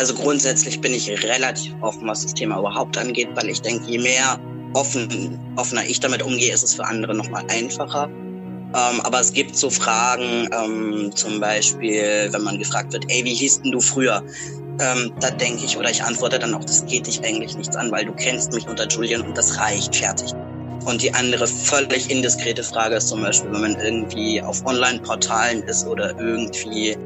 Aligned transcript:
Also 0.00 0.14
grundsätzlich 0.14 0.80
bin 0.80 0.94
ich 0.94 1.10
relativ 1.10 1.74
offen, 1.82 2.08
was 2.08 2.22
das 2.22 2.32
Thema 2.32 2.58
überhaupt 2.58 2.96
angeht, 2.96 3.28
weil 3.34 3.50
ich 3.50 3.60
denke, 3.60 3.84
je 3.86 3.98
mehr 3.98 4.40
offen, 4.72 5.38
offener 5.56 5.84
ich 5.84 6.00
damit 6.00 6.22
umgehe, 6.22 6.54
ist 6.54 6.62
es 6.62 6.72
für 6.72 6.86
andere 6.86 7.14
nochmal 7.14 7.44
einfacher. 7.48 8.04
Ähm, 8.06 9.00
aber 9.02 9.20
es 9.20 9.30
gibt 9.30 9.54
so 9.54 9.68
Fragen, 9.68 10.48
ähm, 10.52 11.14
zum 11.14 11.38
Beispiel, 11.38 12.30
wenn 12.30 12.42
man 12.42 12.58
gefragt 12.58 12.94
wird, 12.94 13.04
ey, 13.08 13.26
wie 13.26 13.34
hieß 13.34 13.60
denn 13.60 13.72
du 13.72 13.80
früher? 13.82 14.24
Ähm, 14.80 15.12
da 15.20 15.30
denke 15.32 15.66
ich 15.66 15.76
oder 15.76 15.90
ich 15.90 16.02
antworte 16.02 16.38
dann 16.38 16.54
auch, 16.54 16.64
das 16.64 16.86
geht 16.86 17.06
dich 17.06 17.22
eigentlich 17.22 17.54
nichts 17.58 17.76
an, 17.76 17.92
weil 17.92 18.06
du 18.06 18.12
kennst 18.14 18.54
mich 18.54 18.66
unter 18.66 18.88
Julian 18.88 19.20
und 19.20 19.36
das 19.36 19.58
reicht, 19.58 19.94
fertig. 19.94 20.32
Und 20.86 21.02
die 21.02 21.12
andere 21.12 21.46
völlig 21.46 22.10
indiskrete 22.10 22.62
Frage 22.62 22.96
ist 22.96 23.08
zum 23.08 23.20
Beispiel, 23.20 23.52
wenn 23.52 23.60
man 23.60 23.76
irgendwie 23.78 24.40
auf 24.40 24.64
Online-Portalen 24.64 25.62
ist 25.64 25.86
oder 25.86 26.18
irgendwie 26.18 26.96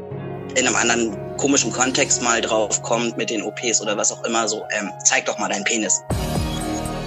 in 0.57 0.67
einem 0.67 0.77
anderen 0.77 1.37
komischen 1.37 1.73
Kontext 1.73 2.23
mal 2.23 2.41
drauf 2.41 2.83
kommt 2.83 3.17
mit 3.17 3.31
den 3.31 3.43
OPs 3.43 3.81
oder 3.81 3.97
was 3.97 4.13
auch 4.13 4.23
immer, 4.25 4.49
so, 4.49 4.65
ähm, 4.71 4.91
zeig 5.05 5.27
doch 5.27 5.39
mal 5.39 5.49
deinen 5.49 5.65
Penis. 5.65 6.03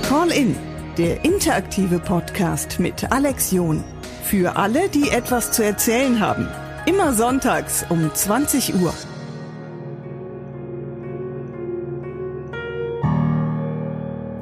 Call 0.07 0.31
in, 0.31 0.55
der 0.97 1.23
interaktive 1.23 1.99
Podcast 1.99 2.79
mit 2.79 3.11
Alex 3.11 3.51
John. 3.51 3.83
Für 4.23 4.57
alle, 4.57 4.89
die 4.89 5.09
etwas 5.09 5.51
zu 5.51 5.63
erzählen 5.63 6.19
haben. 6.19 6.47
Immer 6.85 7.13
sonntags 7.13 7.85
um 7.89 8.13
20 8.13 8.75
Uhr. 8.75 8.93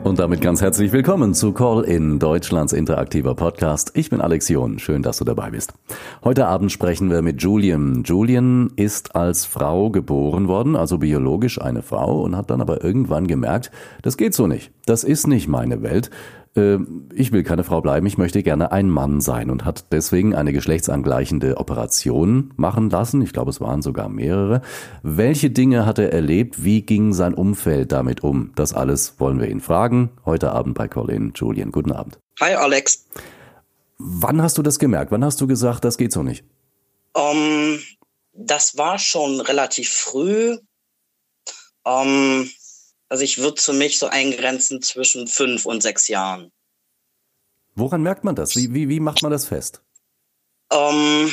Und 0.06 0.20
damit 0.20 0.40
ganz 0.40 0.62
herzlich 0.62 0.92
willkommen 0.92 1.34
zu 1.34 1.52
Call 1.52 1.84
in 1.84 2.20
Deutschlands 2.20 2.74
interaktiver 2.74 3.34
Podcast. 3.34 3.90
Ich 3.96 4.12
bin 4.12 4.22
Alex 4.22 4.48
John. 4.50 4.78
Schön, 4.78 5.02
dass 5.02 5.18
du 5.18 5.24
dabei 5.26 5.50
bist. 5.50 5.74
Heute 6.24 6.46
Abend 6.46 6.72
sprechen 6.72 7.10
wir 7.10 7.24
mit 7.24 7.42
Julian. 7.42 8.04
Julian 8.04 8.72
ist 8.76 9.16
als 9.16 9.46
Frau 9.46 9.90
geboren 9.90 10.48
worden, 10.48 10.76
also 10.76 11.00
biologisch 11.00 11.60
eine 11.60 11.82
Frau 11.82 12.22
und 12.22 12.38
hat 12.38 12.52
dann 12.52 12.62
aber 12.62 12.84
irgendwann 12.84 13.26
gemerkt, 13.26 13.72
das 14.04 14.16
geht 14.16 14.36
so 14.36 14.46
nicht. 14.46 14.72
Das 14.86 15.04
ist 15.04 15.26
nicht 15.26 15.48
meine 15.48 15.82
Welt. 15.82 16.12
Äh, 16.56 16.78
ich 17.14 17.32
will 17.32 17.44
keine 17.44 17.64
Frau 17.64 17.82
bleiben, 17.82 18.06
ich 18.06 18.18
möchte 18.18 18.44
gerne 18.44 18.72
ein 18.72 18.90
Mann 18.90 19.22
sein 19.22 19.50
und 19.50 19.66
hat 19.66 19.92
deswegen 19.92 20.36
eine 20.36 20.54
geschlechtsangleichende 20.54 21.58
Operation 21.58 22.54
machen 22.56 22.90
lassen. 22.90 23.22
Ich 23.22 23.34
glaube, 23.34 23.50
es 23.50 23.62
waren 23.62 23.82
sogar 23.82 24.10
mehrere. 24.10 24.62
Welche 25.04 25.50
Dinge 25.50 25.86
hat 25.86 26.00
er 26.00 26.12
erlebt? 26.12 26.64
Wie 26.64 26.82
ging 26.82 27.14
sein 27.14 27.34
Umfeld 27.34 27.92
damit 27.92 28.24
um? 28.24 28.52
Das 28.56 28.74
alles 28.74 29.20
wollen 29.20 29.40
wir 29.40 29.50
ihn 29.50 29.62
fragen. 29.62 30.12
Heute 30.26 30.52
Abend 30.52 30.78
bei 30.78 30.88
Colin 30.88 31.34
Julian. 31.36 31.72
Guten 31.72 31.92
Abend. 31.92 32.18
Hi 32.40 32.54
Alex. 32.54 33.06
Wann 33.98 34.42
hast 34.42 34.58
du 34.58 34.62
das 34.62 34.80
gemerkt? 34.80 35.12
Wann 35.12 35.24
hast 35.24 35.40
du 35.40 35.48
gesagt, 35.48 35.86
das 35.86 35.98
geht 35.98 36.12
so 36.12 36.22
nicht? 36.22 36.44
Um, 37.14 37.80
das 38.34 38.78
war 38.78 39.00
schon 39.00 39.40
relativ 39.40 39.90
früh. 39.90 40.58
Um, 41.84 42.50
also 43.10 43.24
ich 43.24 43.38
würde 43.38 43.62
für 43.62 43.74
mich 43.74 44.00
so 44.00 44.08
eingrenzen 44.08 44.82
zwischen 44.82 45.28
fünf 45.28 45.66
und 45.66 45.82
sechs 45.82 46.08
Jahren. 46.08 46.52
Woran 47.76 48.02
merkt 48.02 48.24
man 48.24 48.36
das? 48.36 48.56
Wie, 48.56 48.74
wie, 48.74 48.90
wie 48.90 49.00
macht 49.00 49.22
man 49.22 49.32
das 49.32 49.48
fest? 49.48 49.82
Ähm, 50.72 51.32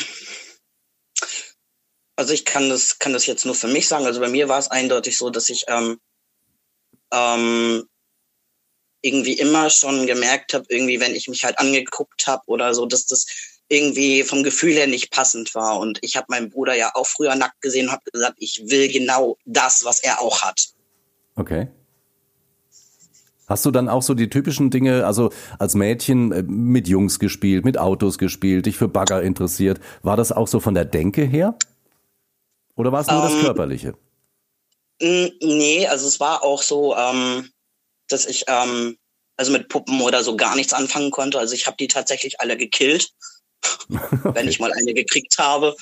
also 2.17 2.33
ich 2.33 2.45
kann 2.45 2.69
das, 2.69 2.99
kann 2.99 3.13
das 3.13 3.27
jetzt 3.27 3.47
nur 3.47 3.55
für 3.55 3.69
mich 3.69 3.89
sagen. 3.89 4.07
Also 4.07 4.21
bei 4.21 4.29
mir 4.29 4.49
war 4.49 4.59
es 4.59 4.69
eindeutig 4.69 5.17
so, 5.17 5.31
dass 5.31 5.49
ich 5.49 5.65
ähm, 5.69 5.99
ähm, 7.13 7.89
irgendwie 9.03 9.35
immer 9.35 9.71
schon 9.71 10.07
gemerkt 10.07 10.55
habe, 10.55 10.67
irgendwie, 10.69 11.01
wenn 11.01 11.15
ich 11.15 11.29
mich 11.29 11.45
halt 11.45 11.59
angeguckt 11.59 12.27
habe 12.27 12.43
oder 12.47 12.75
so, 12.75 12.87
dass 12.87 13.07
das 13.07 13.27
irgendwie 13.69 14.23
vom 14.23 14.43
Gefühl 14.43 14.75
her 14.75 14.87
nicht 14.87 15.11
passend 15.11 15.55
war. 15.55 15.79
Und 15.79 15.99
ich 16.03 16.17
habe 16.17 16.27
meinen 16.29 16.51
Bruder 16.51 16.75
ja 16.75 16.91
auch 16.95 17.07
früher 17.07 17.35
nackt 17.35 17.61
gesehen 17.61 17.87
und 17.87 17.93
habe 17.93 18.11
gesagt, 18.11 18.37
ich 18.39 18.63
will 18.67 18.91
genau 18.93 19.39
das, 19.45 19.85
was 19.85 20.01
er 20.01 20.21
auch 20.21 20.43
hat. 20.43 20.73
Okay. 21.43 21.67
Hast 23.49 23.67
du 23.67 23.73
dann 23.73 23.89
auch 23.89 24.03
so 24.03 24.15
die 24.15 24.31
typischen 24.31 24.71
Dinge, 24.71 25.05
also 25.05 25.31
als 25.59 25.75
Mädchen 25.75 26.31
äh, 26.31 26.43
mit 26.43 26.87
Jungs 26.87 27.19
gespielt, 27.19 27.65
mit 27.65 27.79
Autos 27.79 28.17
gespielt, 28.17 28.67
dich 28.67 28.77
für 28.77 28.87
Bagger 28.87 29.23
interessiert? 29.23 29.81
War 30.03 30.17
das 30.17 30.31
auch 30.31 30.47
so 30.47 30.61
von 30.61 30.75
der 30.75 30.85
Denke 30.85 31.25
her? 31.25 31.57
Oder 32.77 32.93
war 32.93 33.01
es 33.01 33.09
nur 33.09 33.17
um, 33.17 33.25
das 33.25 33.35
ähm, 33.35 33.41
Körperliche? 33.41 33.95
Nee, 35.01 35.87
also 35.89 36.07
es 36.07 36.21
war 36.21 36.45
auch 36.45 36.63
so, 36.63 36.97
ähm, 36.97 37.51
dass 38.07 38.25
ich 38.25 38.45
ähm, 38.47 38.97
also 39.37 39.51
mit 39.51 39.69
Puppen 39.69 40.01
oder 40.01 40.23
so 40.23 40.37
gar 40.37 40.55
nichts 40.55 40.73
anfangen 40.73 41.11
konnte. 41.11 41.41
Also 41.41 41.55
ich 41.55 41.67
habe 41.67 41.77
die 41.77 41.89
tatsächlich 41.89 42.41
alle 42.41 42.57
gekillt, 42.57 43.11
okay. 43.91 44.31
wenn 44.35 44.47
ich 44.47 44.61
mal 44.61 44.73
eine 44.73 44.95
gekriegt 44.95 45.37
habe. 45.39 45.75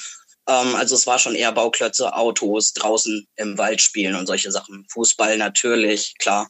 Ähm, 0.48 0.74
also 0.74 0.94
es 0.94 1.06
war 1.06 1.18
schon 1.18 1.34
eher 1.34 1.52
Bauklötze, 1.52 2.14
Autos, 2.14 2.72
draußen 2.72 3.26
im 3.36 3.58
Wald 3.58 3.80
spielen 3.80 4.14
und 4.14 4.26
solche 4.26 4.50
Sachen. 4.50 4.86
Fußball 4.90 5.36
natürlich, 5.38 6.14
klar. 6.18 6.48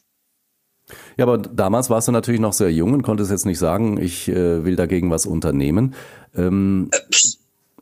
Ja, 1.17 1.25
aber 1.25 1.37
damals 1.37 1.89
warst 1.89 2.07
du 2.07 2.11
natürlich 2.11 2.41
noch 2.41 2.53
sehr 2.53 2.71
jung 2.71 2.93
und 2.93 3.01
konntest 3.01 3.31
jetzt 3.31 3.45
nicht 3.45 3.59
sagen, 3.59 4.01
ich 4.01 4.27
äh, 4.27 4.65
will 4.65 4.75
dagegen 4.75 5.09
was 5.09 5.25
unternehmen. 5.25 5.95
Ähm, 6.35 6.89
äh, 6.91 6.99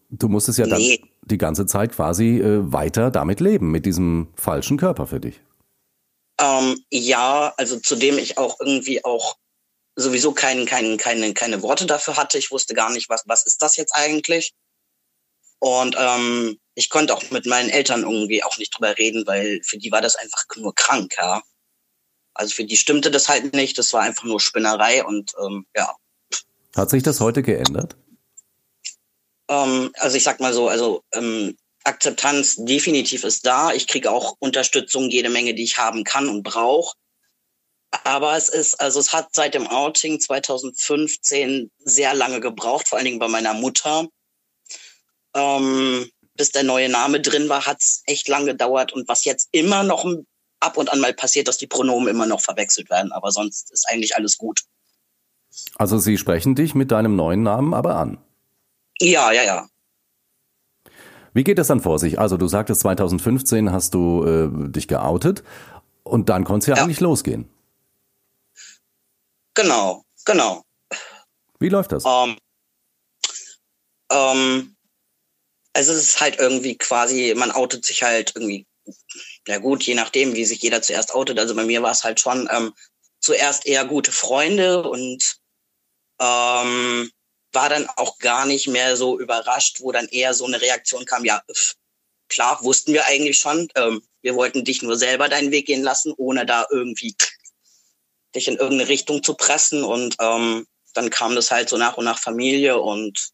du 0.09 0.27
musstest 0.27 0.59
ja 0.59 0.67
dann 0.67 0.81
nee. 0.81 1.01
die 1.21 1.37
ganze 1.37 1.65
Zeit 1.65 1.93
quasi 1.93 2.39
äh, 2.39 2.71
weiter 2.71 3.11
damit 3.11 3.39
leben, 3.39 3.71
mit 3.71 3.85
diesem 3.85 4.27
falschen 4.35 4.77
Körper 4.77 5.07
für 5.07 5.19
dich. 5.19 5.41
Ähm, 6.39 6.77
ja, 6.91 7.53
also 7.57 7.79
zudem 7.79 8.17
ich 8.17 8.37
auch 8.37 8.59
irgendwie 8.59 9.03
auch 9.03 9.37
sowieso 9.95 10.31
kein, 10.31 10.65
kein, 10.65 10.97
keine, 10.97 11.33
keine 11.33 11.61
Worte 11.61 11.85
dafür 11.85 12.17
hatte. 12.17 12.37
Ich 12.37 12.51
wusste 12.51 12.73
gar 12.73 12.91
nicht, 12.91 13.09
was, 13.09 13.23
was 13.27 13.45
ist 13.45 13.61
das 13.61 13.75
jetzt 13.75 13.93
eigentlich? 13.93 14.53
Und 15.59 15.95
ähm, 15.99 16.57
ich 16.75 16.89
konnte 16.89 17.13
auch 17.13 17.29
mit 17.31 17.45
meinen 17.45 17.69
Eltern 17.69 18.03
irgendwie 18.03 18.43
auch 18.43 18.57
nicht 18.57 18.75
drüber 18.75 18.97
reden, 18.97 19.27
weil 19.27 19.61
für 19.63 19.77
die 19.77 19.91
war 19.91 20.01
das 20.01 20.15
einfach 20.15 20.43
nur 20.55 20.73
krank, 20.73 21.13
ja. 21.17 21.41
Also 22.33 22.55
für 22.55 22.63
die 22.63 22.77
stimmte 22.77 23.11
das 23.11 23.27
halt 23.27 23.53
nicht, 23.53 23.77
das 23.77 23.91
war 23.91 24.01
einfach 24.01 24.23
nur 24.23 24.39
Spinnerei 24.39 25.03
und 25.03 25.33
ähm, 25.43 25.65
ja. 25.75 25.93
Hat 26.75 26.89
sich 26.89 27.03
das 27.03 27.19
heute 27.19 27.43
geändert? 27.43 27.97
Ähm, 29.49 29.91
also 29.95 30.15
ich 30.15 30.23
sag 30.23 30.39
mal 30.39 30.53
so, 30.53 30.69
also 30.69 31.03
ähm, 31.13 31.57
Akzeptanz 31.83 32.55
definitiv 32.57 33.23
ist 33.25 33.45
da. 33.45 33.73
Ich 33.73 33.87
kriege 33.87 34.11
auch 34.11 34.35
Unterstützung, 34.39 35.09
jede 35.09 35.29
Menge, 35.29 35.53
die 35.53 35.63
ich 35.63 35.77
haben 35.77 36.05
kann 36.05 36.29
und 36.29 36.43
brauche. 36.43 36.95
Aber 38.03 38.37
es 38.37 38.47
ist, 38.49 38.79
also 38.79 38.99
es 38.99 39.11
hat 39.11 39.29
seit 39.33 39.55
dem 39.55 39.67
Outing 39.67 40.19
2015 40.19 41.71
sehr 41.79 42.13
lange 42.13 42.39
gebraucht, 42.39 42.87
vor 42.87 42.97
allen 42.97 43.05
Dingen 43.05 43.19
bei 43.19 43.27
meiner 43.27 43.55
Mutter 43.55 44.07
ähm, 45.35 46.09
bis 46.35 46.51
der 46.51 46.63
neue 46.63 46.89
Name 46.89 47.21
drin 47.21 47.49
war, 47.49 47.65
hat 47.65 47.81
es 47.81 48.01
echt 48.05 48.27
lang 48.27 48.45
gedauert. 48.45 48.93
Und 48.93 49.07
was 49.07 49.25
jetzt 49.25 49.49
immer 49.51 49.83
noch 49.83 50.05
ab 50.59 50.77
und 50.77 50.91
an 50.91 50.99
mal 50.99 51.13
passiert, 51.13 51.47
dass 51.47 51.57
die 51.57 51.67
Pronomen 51.67 52.07
immer 52.07 52.25
noch 52.25 52.41
verwechselt 52.41 52.89
werden. 52.89 53.11
Aber 53.11 53.31
sonst 53.31 53.71
ist 53.71 53.87
eigentlich 53.89 54.15
alles 54.15 54.37
gut. 54.37 54.63
Also 55.75 55.97
Sie 55.97 56.17
sprechen 56.17 56.55
dich 56.55 56.75
mit 56.75 56.91
deinem 56.91 57.15
neuen 57.15 57.43
Namen 57.43 57.73
aber 57.73 57.95
an? 57.95 58.17
Ja, 58.99 59.31
ja, 59.31 59.43
ja. 59.43 59.69
Wie 61.33 61.43
geht 61.43 61.57
das 61.57 61.67
dann 61.67 61.81
vor 61.81 61.99
sich? 61.99 62.19
Also 62.19 62.37
du 62.37 62.47
sagtest, 62.47 62.81
2015 62.81 63.71
hast 63.71 63.93
du 63.93 64.25
äh, 64.25 64.71
dich 64.71 64.87
geoutet 64.87 65.43
und 66.03 66.29
dann 66.29 66.43
konnte 66.43 66.63
es 66.63 66.67
ja, 66.67 66.75
ja 66.75 66.83
eigentlich 66.83 66.99
losgehen. 66.99 67.49
Genau, 69.53 70.03
genau. 70.25 70.63
Wie 71.59 71.69
läuft 71.69 71.91
das? 71.91 72.03
Ähm, 72.05 72.37
ähm, 74.11 74.75
also 75.73 75.93
es 75.93 75.99
ist 75.99 76.21
halt 76.21 76.39
irgendwie 76.39 76.77
quasi, 76.77 77.33
man 77.35 77.51
outet 77.51 77.85
sich 77.85 78.03
halt 78.03 78.33
irgendwie, 78.35 78.65
ja 79.47 79.57
gut, 79.57 79.83
je 79.83 79.95
nachdem, 79.95 80.33
wie 80.35 80.45
sich 80.45 80.61
jeder 80.61 80.81
zuerst 80.81 81.13
outet. 81.13 81.39
Also 81.39 81.55
bei 81.55 81.63
mir 81.63 81.81
war 81.81 81.91
es 81.91 82.03
halt 82.03 82.19
schon 82.19 82.49
ähm, 82.51 82.73
zuerst 83.19 83.65
eher 83.65 83.85
gute 83.85 84.11
Freunde 84.11 84.83
und 84.83 85.37
ähm, 86.19 87.11
war 87.51 87.69
dann 87.69 87.87
auch 87.95 88.17
gar 88.19 88.45
nicht 88.45 88.67
mehr 88.67 88.97
so 88.97 89.19
überrascht, 89.19 89.81
wo 89.81 89.91
dann 89.91 90.07
eher 90.07 90.33
so 90.33 90.45
eine 90.45 90.61
Reaktion 90.61 91.05
kam, 91.05 91.25
ja, 91.25 91.41
pff, 91.51 91.75
klar, 92.27 92.63
wussten 92.63 92.93
wir 92.93 93.05
eigentlich 93.05 93.39
schon, 93.39 93.67
ähm, 93.75 94.01
wir 94.21 94.35
wollten 94.35 94.63
dich 94.63 94.81
nur 94.81 94.97
selber 94.97 95.29
deinen 95.29 95.51
Weg 95.51 95.67
gehen 95.67 95.83
lassen, 95.83 96.13
ohne 96.17 96.45
da 96.45 96.67
irgendwie 96.69 97.15
dich 98.35 98.47
in 98.47 98.57
irgendeine 98.57 98.89
Richtung 98.89 99.23
zu 99.23 99.33
pressen. 99.33 99.83
Und 99.83 100.15
ähm, 100.19 100.67
dann 100.93 101.09
kam 101.09 101.35
das 101.35 101.51
halt 101.51 101.69
so 101.69 101.77
nach 101.77 101.97
und 101.97 102.05
nach 102.05 102.19
Familie 102.19 102.79
und 102.79 103.29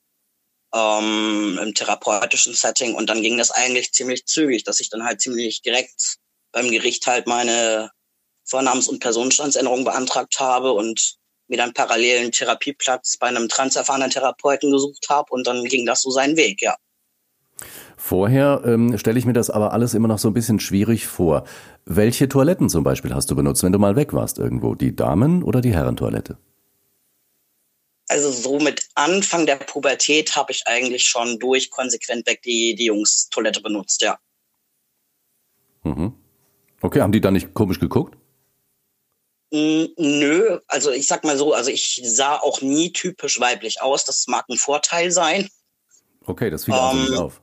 ähm, 0.75 1.57
im 1.62 1.74
therapeutischen 1.74 2.54
Setting 2.54 2.95
und 2.95 3.10
dann 3.10 3.22
ging 3.22 3.38
das 3.38 3.51
eigentlich 3.51 3.94
ziemlich 3.94 4.25
zügig, 4.25 4.63
dass 4.63 4.80
ich 4.80 4.89
dann 4.89 5.06
halt 5.06 5.22
ziemlich 5.22 5.62
direkt 5.62 6.18
beim 6.51 6.69
Gericht 6.69 7.07
halt 7.07 7.27
meine 7.27 7.92
Vornamens- 8.44 8.89
und 8.89 9.00
Personenstandsänderung 9.00 9.86
beantragt 9.86 10.39
habe 10.39 10.74
und 10.74 11.16
mir 11.48 11.57
dann 11.57 11.74
parallel 11.74 12.22
einen 12.22 12.31
Therapieplatz 12.31 13.18
bei 13.18 13.27
einem 13.27 13.48
transerfahrenen 13.48 14.10
Therapeuten 14.10 14.72
gesucht 14.72 15.07
habe 15.10 15.31
und 15.31 15.48
dann 15.48 15.63
ging 15.63 15.86
das 15.86 16.01
so 16.01 16.12
seinen 16.12 16.36
Weg, 16.36 16.62
ja. 16.62 16.75
Vorher 17.98 18.62
ähm, 18.66 18.98
stelle 18.98 19.18
ich 19.18 19.25
mir 19.25 19.33
das 19.33 19.50
aber 19.50 19.71
alles 19.71 19.94
immer 19.94 20.10
noch 20.10 20.19
so 20.19 20.30
ein 20.30 20.33
bisschen 20.33 20.60
schwierig 20.60 21.07
vor. 21.07 21.45
Welche 21.86 22.28
Toiletten 22.28 22.69
zum 22.69 22.83
Beispiel 22.83 23.16
hast 23.16 23.31
du 23.31 23.36
benutzt, 23.36 23.63
wenn 23.63 23.71
du 23.71 23.80
mal 23.80 23.95
weg 23.95 24.13
warst 24.13 24.39
irgendwo? 24.39 24.75
Die 24.75 24.95
Damen- 24.95 25.42
oder 25.42 25.62
die 25.62 25.74
Herrentoilette? 25.74 26.38
Also 28.07 28.31
so 28.31 28.60
mit 28.60 28.88
Anfang 28.94 29.46
der 29.46 29.56
Pubertät 29.57 30.36
habe 30.36 30.52
ich 30.52 30.68
eigentlich 30.68 31.06
schon 31.06 31.40
durch 31.40 31.69
konsequent 31.69 32.28
weg 32.28 32.42
die, 32.44 32.75
die 32.75 32.86
Jungs-Toilette 32.86 33.62
benutzt, 33.62 34.02
ja. 34.02 34.18
Mhm. 35.84 36.13
Okay, 36.81 37.02
haben 37.02 37.12
die 37.12 37.22
da 37.22 37.31
nicht 37.31 37.54
komisch 37.54 37.80
geguckt? 37.80 38.18
Mm, 39.52 39.86
nö, 39.98 40.60
also 40.68 40.92
ich 40.92 41.07
sag 41.07 41.24
mal 41.24 41.38
so, 41.38 41.54
also 41.54 41.72
ich 41.72 42.02
sah 42.04 42.38
auch 42.38 42.62
nie 42.62 42.92
typisch 42.92 43.40
weiblich 43.40 43.81
aus. 43.81 44.06
Das 44.06 44.28
mag 44.28 44.46
ein 44.50 44.57
Vorteil 44.57 45.12
sein. 45.12 45.50
Okay, 46.25 46.50
das 46.50 46.66
fiel 46.66 46.74
also 46.74 46.98
nicht 46.98 47.12
ähm, 47.12 47.18
auf. 47.18 47.42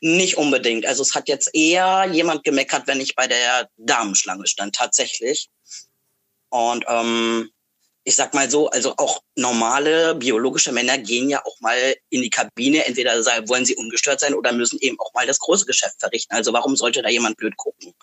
Nicht 0.00 0.36
unbedingt. 0.36 0.86
Also 0.86 1.02
es 1.02 1.14
hat 1.14 1.28
jetzt 1.28 1.54
eher 1.54 2.06
jemand 2.10 2.44
gemeckert, 2.44 2.86
wenn 2.86 3.00
ich 3.00 3.14
bei 3.14 3.26
der 3.26 3.68
Damenschlange 3.76 4.46
stand, 4.46 4.74
tatsächlich. 4.74 5.48
Und 6.48 6.84
ähm, 6.88 7.50
ich 8.06 8.14
sag 8.14 8.34
mal 8.34 8.48
so, 8.48 8.70
also 8.70 8.94
auch 8.98 9.20
normale 9.34 10.14
biologische 10.14 10.70
Männer 10.70 10.96
gehen 10.96 11.28
ja 11.28 11.44
auch 11.44 11.60
mal 11.60 11.96
in 12.08 12.22
die 12.22 12.30
Kabine. 12.30 12.86
Entweder 12.86 13.12
wollen 13.48 13.64
sie 13.64 13.74
ungestört 13.74 14.20
sein 14.20 14.32
oder 14.32 14.52
müssen 14.52 14.78
eben 14.80 14.98
auch 15.00 15.12
mal 15.12 15.26
das 15.26 15.40
große 15.40 15.66
Geschäft 15.66 15.98
verrichten. 15.98 16.32
Also 16.32 16.52
warum 16.52 16.76
sollte 16.76 17.02
da 17.02 17.08
jemand 17.08 17.36
blöd 17.36 17.56
gucken? 17.56 17.94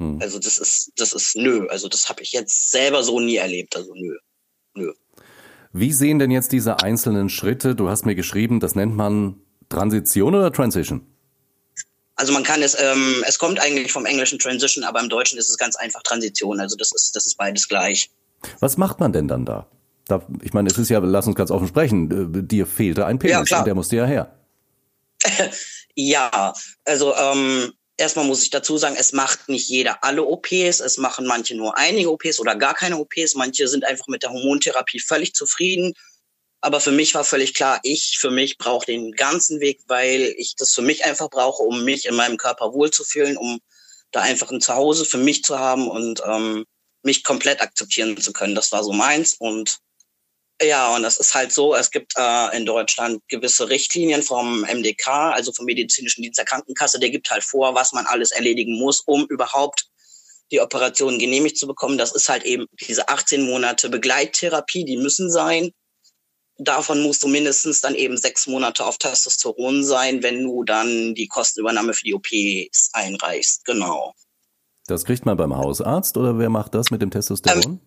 Hm. 0.00 0.18
Also 0.20 0.40
das 0.40 0.58
ist, 0.58 0.90
das 0.96 1.12
ist 1.12 1.36
nö. 1.36 1.68
Also 1.68 1.86
das 1.86 2.08
habe 2.08 2.24
ich 2.24 2.32
jetzt 2.32 2.72
selber 2.72 3.04
so 3.04 3.20
nie 3.20 3.36
erlebt. 3.36 3.76
Also 3.76 3.94
nö. 3.94 4.18
Nö. 4.74 4.92
Wie 5.72 5.92
sehen 5.92 6.18
denn 6.18 6.32
jetzt 6.32 6.50
diese 6.50 6.82
einzelnen 6.82 7.28
Schritte? 7.28 7.76
Du 7.76 7.88
hast 7.88 8.06
mir 8.06 8.16
geschrieben, 8.16 8.58
das 8.58 8.74
nennt 8.74 8.96
man 8.96 9.40
Transition 9.68 10.34
oder 10.34 10.52
Transition? 10.52 11.06
Also 12.16 12.32
man 12.32 12.42
kann 12.42 12.62
es, 12.62 12.76
ähm, 12.80 13.22
es 13.28 13.38
kommt 13.38 13.60
eigentlich 13.60 13.92
vom 13.92 14.06
englischen 14.06 14.40
Transition, 14.40 14.82
aber 14.82 14.98
im 14.98 15.08
Deutschen 15.08 15.38
ist 15.38 15.50
es 15.50 15.56
ganz 15.56 15.76
einfach 15.76 16.02
Transition. 16.02 16.58
Also 16.58 16.74
das 16.74 16.90
ist, 16.92 17.14
das 17.14 17.26
ist 17.26 17.36
beides 17.36 17.68
gleich. 17.68 18.10
Was 18.60 18.76
macht 18.76 19.00
man 19.00 19.12
denn 19.12 19.28
dann 19.28 19.44
da? 19.44 19.66
da 20.06 20.22
ich 20.42 20.52
meine, 20.52 20.68
es 20.68 20.78
ist 20.78 20.90
ja, 20.90 20.98
lass 20.98 21.26
uns 21.26 21.36
ganz 21.36 21.50
offen 21.50 21.68
sprechen, 21.68 22.34
äh, 22.34 22.42
dir 22.42 22.66
fehlte 22.66 23.06
ein 23.06 23.18
Penis 23.18 23.50
ja, 23.50 23.58
und 23.58 23.66
der 23.66 23.74
musste 23.74 23.96
ja 23.96 24.04
her. 24.06 24.34
ja, 25.94 26.52
also 26.84 27.14
ähm, 27.14 27.72
erstmal 27.96 28.26
muss 28.26 28.42
ich 28.42 28.50
dazu 28.50 28.76
sagen, 28.78 28.96
es 28.98 29.12
macht 29.12 29.48
nicht 29.48 29.68
jeder 29.68 30.02
alle 30.04 30.24
OPs, 30.24 30.80
es 30.80 30.98
machen 30.98 31.26
manche 31.26 31.54
nur 31.54 31.76
einige 31.78 32.10
OPs 32.10 32.40
oder 32.40 32.56
gar 32.56 32.74
keine 32.74 32.98
OPs, 32.98 33.34
manche 33.34 33.68
sind 33.68 33.84
einfach 33.84 34.08
mit 34.08 34.22
der 34.22 34.30
Hormontherapie 34.30 35.00
völlig 35.00 35.34
zufrieden. 35.34 35.94
Aber 36.60 36.80
für 36.80 36.92
mich 36.92 37.14
war 37.14 37.24
völlig 37.24 37.52
klar, 37.52 37.78
ich 37.82 38.16
für 38.18 38.30
mich 38.30 38.56
brauche 38.56 38.86
den 38.86 39.12
ganzen 39.12 39.60
Weg, 39.60 39.82
weil 39.86 40.34
ich 40.38 40.56
das 40.56 40.72
für 40.72 40.80
mich 40.80 41.04
einfach 41.04 41.28
brauche, 41.28 41.62
um 41.62 41.84
mich 41.84 42.06
in 42.06 42.14
meinem 42.14 42.38
Körper 42.38 42.72
wohlzufühlen, 42.72 43.36
um 43.36 43.60
da 44.12 44.22
einfach 44.22 44.50
ein 44.50 44.62
Zuhause 44.62 45.04
für 45.04 45.18
mich 45.18 45.44
zu 45.44 45.58
haben 45.58 45.88
und 45.88 46.22
ähm, 46.26 46.64
mich 47.04 47.24
komplett 47.24 47.60
akzeptieren 47.60 48.16
zu 48.20 48.32
können. 48.32 48.54
Das 48.54 48.72
war 48.72 48.84
so 48.84 48.92
meins. 48.92 49.34
Und 49.34 49.78
ja, 50.62 50.94
und 50.94 51.02
das 51.02 51.18
ist 51.18 51.34
halt 51.34 51.52
so, 51.52 51.74
es 51.74 51.90
gibt 51.90 52.14
äh, 52.16 52.56
in 52.56 52.64
Deutschland 52.64 53.20
gewisse 53.28 53.68
Richtlinien 53.68 54.22
vom 54.22 54.62
MDK, 54.62 55.08
also 55.08 55.52
vom 55.52 55.64
Medizinischen 55.66 56.22
Dienst 56.22 56.38
der 56.38 56.44
Krankenkasse, 56.44 57.00
der 57.00 57.10
gibt 57.10 57.30
halt 57.30 57.42
vor, 57.42 57.74
was 57.74 57.92
man 57.92 58.06
alles 58.06 58.30
erledigen 58.30 58.78
muss, 58.78 59.00
um 59.00 59.26
überhaupt 59.26 59.88
die 60.52 60.60
Operation 60.60 61.18
genehmigt 61.18 61.58
zu 61.58 61.66
bekommen. 61.66 61.98
Das 61.98 62.12
ist 62.12 62.28
halt 62.28 62.44
eben 62.44 62.66
diese 62.80 63.08
18 63.08 63.42
Monate 63.44 63.88
Begleittherapie, 63.88 64.84
die 64.84 64.96
müssen 64.96 65.30
sein. 65.30 65.72
Davon 66.56 67.02
musst 67.02 67.24
du 67.24 67.28
mindestens 67.28 67.80
dann 67.80 67.96
eben 67.96 68.16
sechs 68.16 68.46
Monate 68.46 68.84
auf 68.84 68.96
Testosteron 68.98 69.82
sein, 69.82 70.22
wenn 70.22 70.44
du 70.44 70.62
dann 70.62 71.14
die 71.16 71.26
Kostenübernahme 71.26 71.94
für 71.94 72.04
die 72.04 72.14
OPs 72.14 72.90
einreichst. 72.92 73.64
Genau. 73.64 74.14
Das 74.86 75.04
kriegt 75.04 75.24
man 75.24 75.36
beim 75.36 75.56
Hausarzt 75.56 76.16
oder 76.16 76.38
wer 76.38 76.50
macht 76.50 76.74
das 76.74 76.90
mit 76.90 77.00
dem 77.00 77.10
Testosteron? 77.10 77.80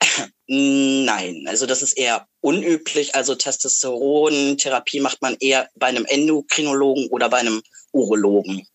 Ähm, 0.00 0.32
nein, 1.04 1.44
also 1.48 1.66
das 1.66 1.82
ist 1.82 1.92
eher 1.92 2.26
unüblich. 2.40 3.14
Also 3.14 3.34
Testosterontherapie 3.34 5.00
macht 5.00 5.22
man 5.22 5.36
eher 5.38 5.68
bei 5.76 5.86
einem 5.86 6.04
Endokrinologen 6.06 7.08
oder 7.10 7.28
bei 7.28 7.38
einem 7.38 7.62
Urologen. 7.92 8.66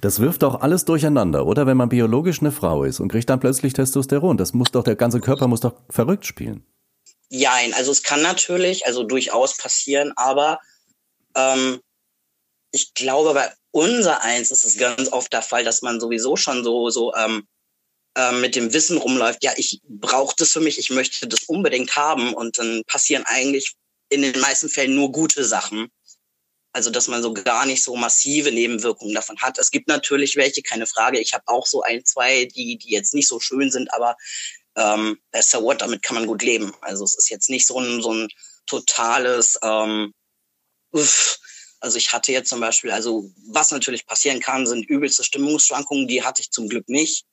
Das 0.00 0.20
wirft 0.20 0.42
doch 0.42 0.60
alles 0.60 0.84
durcheinander, 0.84 1.46
oder? 1.46 1.66
Wenn 1.66 1.76
man 1.76 1.88
biologisch 1.88 2.40
eine 2.40 2.52
Frau 2.52 2.84
ist 2.84 3.00
und 3.00 3.08
kriegt 3.08 3.28
dann 3.28 3.40
plötzlich 3.40 3.72
Testosteron, 3.72 4.36
das 4.36 4.54
muss 4.54 4.70
doch, 4.70 4.84
der 4.84 4.96
ganze 4.96 5.20
Körper 5.20 5.48
muss 5.48 5.60
doch 5.60 5.74
verrückt 5.90 6.24
spielen. 6.24 6.64
Jein, 7.28 7.74
also 7.74 7.90
es 7.90 8.04
kann 8.04 8.22
natürlich, 8.22 8.86
also 8.86 9.02
durchaus 9.02 9.56
passieren, 9.56 10.12
aber 10.14 10.60
ähm, 11.34 11.80
ich 12.70 12.94
glaube, 12.94 13.34
bei 13.34 13.50
unser 13.76 14.22
eins 14.22 14.50
ist 14.50 14.64
es 14.64 14.78
ganz 14.78 15.12
oft 15.12 15.30
der 15.34 15.42
Fall, 15.42 15.62
dass 15.62 15.82
man 15.82 16.00
sowieso 16.00 16.36
schon 16.36 16.64
so, 16.64 16.88
so 16.88 17.14
ähm, 17.14 17.46
äh, 18.16 18.32
mit 18.32 18.56
dem 18.56 18.72
Wissen 18.72 18.96
rumläuft, 18.96 19.44
ja, 19.44 19.52
ich 19.56 19.80
brauche 19.86 20.34
das 20.38 20.52
für 20.52 20.60
mich, 20.60 20.78
ich 20.78 20.88
möchte 20.88 21.28
das 21.28 21.42
unbedingt 21.44 21.94
haben 21.94 22.32
und 22.32 22.58
dann 22.58 22.82
passieren 22.86 23.24
eigentlich 23.26 23.74
in 24.08 24.22
den 24.22 24.40
meisten 24.40 24.70
Fällen 24.70 24.94
nur 24.94 25.12
gute 25.12 25.44
Sachen. 25.44 25.88
Also, 26.72 26.90
dass 26.90 27.08
man 27.08 27.22
so 27.22 27.34
gar 27.34 27.66
nicht 27.66 27.82
so 27.82 27.96
massive 27.96 28.50
Nebenwirkungen 28.50 29.14
davon 29.14 29.38
hat. 29.38 29.58
Es 29.58 29.70
gibt 29.70 29.88
natürlich 29.88 30.36
welche, 30.36 30.62
keine 30.62 30.86
Frage. 30.86 31.18
Ich 31.18 31.34
habe 31.34 31.44
auch 31.46 31.66
so 31.66 31.82
ein, 31.82 32.04
zwei, 32.04 32.46
die, 32.46 32.78
die 32.78 32.90
jetzt 32.90 33.14
nicht 33.14 33.28
so 33.28 33.40
schön 33.40 33.70
sind, 33.70 33.92
aber 33.92 34.16
ähm, 34.76 35.18
so 35.40 35.62
what, 35.62 35.82
damit 35.82 36.02
kann 36.02 36.16
man 36.16 36.26
gut 36.26 36.42
leben. 36.42 36.74
Also 36.80 37.04
es 37.04 37.14
ist 37.14 37.30
jetzt 37.30 37.50
nicht 37.50 37.66
so 37.66 37.78
ein, 37.80 38.00
so 38.02 38.12
ein 38.12 38.28
totales 38.66 39.58
ähm, 39.62 40.12
uff, 40.92 41.38
also 41.86 41.98
ich 41.98 42.12
hatte 42.12 42.32
jetzt 42.32 42.48
zum 42.48 42.60
Beispiel, 42.60 42.90
also 42.90 43.30
was 43.48 43.70
natürlich 43.70 44.06
passieren 44.06 44.40
kann, 44.40 44.66
sind 44.66 44.88
übelste 44.88 45.22
Stimmungsschwankungen, 45.22 46.08
die 46.08 46.24
hatte 46.24 46.42
ich 46.42 46.50
zum 46.50 46.68
Glück 46.68 46.88
nicht. 46.88 47.24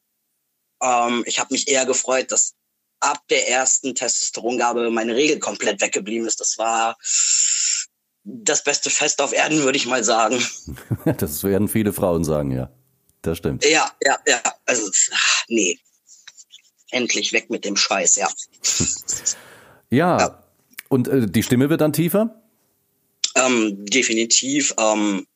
Ähm, 0.79 1.23
ich 1.25 1.39
habe 1.39 1.53
mich 1.53 1.67
eher 1.67 1.87
gefreut, 1.87 2.31
dass 2.31 2.53
ab 2.99 3.19
der 3.29 3.49
ersten 3.49 3.95
Testosterongabe 3.95 4.91
meine 4.91 5.15
Regel 5.15 5.39
komplett 5.39 5.81
weggeblieben 5.81 6.27
ist. 6.27 6.39
Das 6.39 6.57
war 6.59 6.95
das 8.23 8.63
beste 8.63 8.91
Fest 8.91 9.21
auf 9.21 9.33
Erden, 9.33 9.63
würde 9.63 9.77
ich 9.77 9.87
mal 9.87 10.03
sagen. 10.03 10.41
Das 11.17 11.43
werden 11.43 11.67
viele 11.67 11.91
Frauen 11.91 12.23
sagen, 12.23 12.51
ja. 12.51 12.71
Das 13.23 13.39
stimmt. 13.39 13.65
Ja, 13.65 13.91
ja, 14.05 14.19
ja. 14.27 14.41
Also, 14.65 14.89
nee. 15.47 15.79
Endlich 16.91 17.33
weg 17.33 17.49
mit 17.49 17.65
dem 17.65 17.75
Scheiß, 17.75 18.17
ja. 18.17 18.29
ja. 19.89 20.19
ja. 20.19 20.43
Und 20.89 21.07
äh, 21.07 21.25
die 21.25 21.41
Stimme 21.41 21.71
wird 21.71 21.81
dann 21.81 21.91
tiefer? 21.91 22.42
Ähm, 23.45 23.85
definitiv. 23.85 24.73
Ähm, 24.77 25.27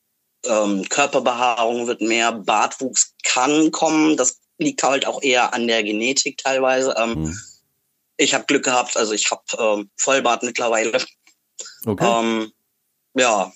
ähm, 0.46 0.88
Körperbehaarung 0.90 1.88
wird 1.88 2.02
mehr, 2.02 2.32
Bartwuchs 2.32 3.14
kann 3.24 3.72
kommen. 3.72 4.18
Das 4.18 4.40
liegt 4.58 4.84
halt 4.84 5.06
auch 5.06 5.22
eher 5.22 5.54
an 5.54 5.68
der 5.68 5.84
Genetik 5.84 6.38
teilweise. 6.38 6.96
Ähm, 6.98 7.16
hm. 7.16 7.40
Ich 8.18 8.34
habe 8.34 8.46
Glück 8.46 8.64
gehabt, 8.64 8.98
also 8.98 9.14
ich 9.14 9.30
habe 9.30 9.44
ähm, 9.60 9.90
Vollbart 9.98 10.44
mittlerweile. 10.44 11.04
Okay. 11.86 12.06
Ähm, 12.06 12.52
ja, 13.16 13.52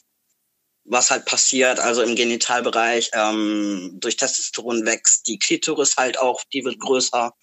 was 0.84 1.12
halt 1.12 1.26
passiert, 1.26 1.80
also 1.80 2.02
im 2.02 2.16
Genitalbereich, 2.16 3.12
durch 3.12 4.18
Testosteron 4.18 4.86
wächst 4.86 5.28
die 5.28 5.38
Klitoris 5.38 5.96
halt 5.96 6.18
auch, 6.18 6.44
die 6.52 6.66
wird 6.66 6.80
größer. 6.80 7.34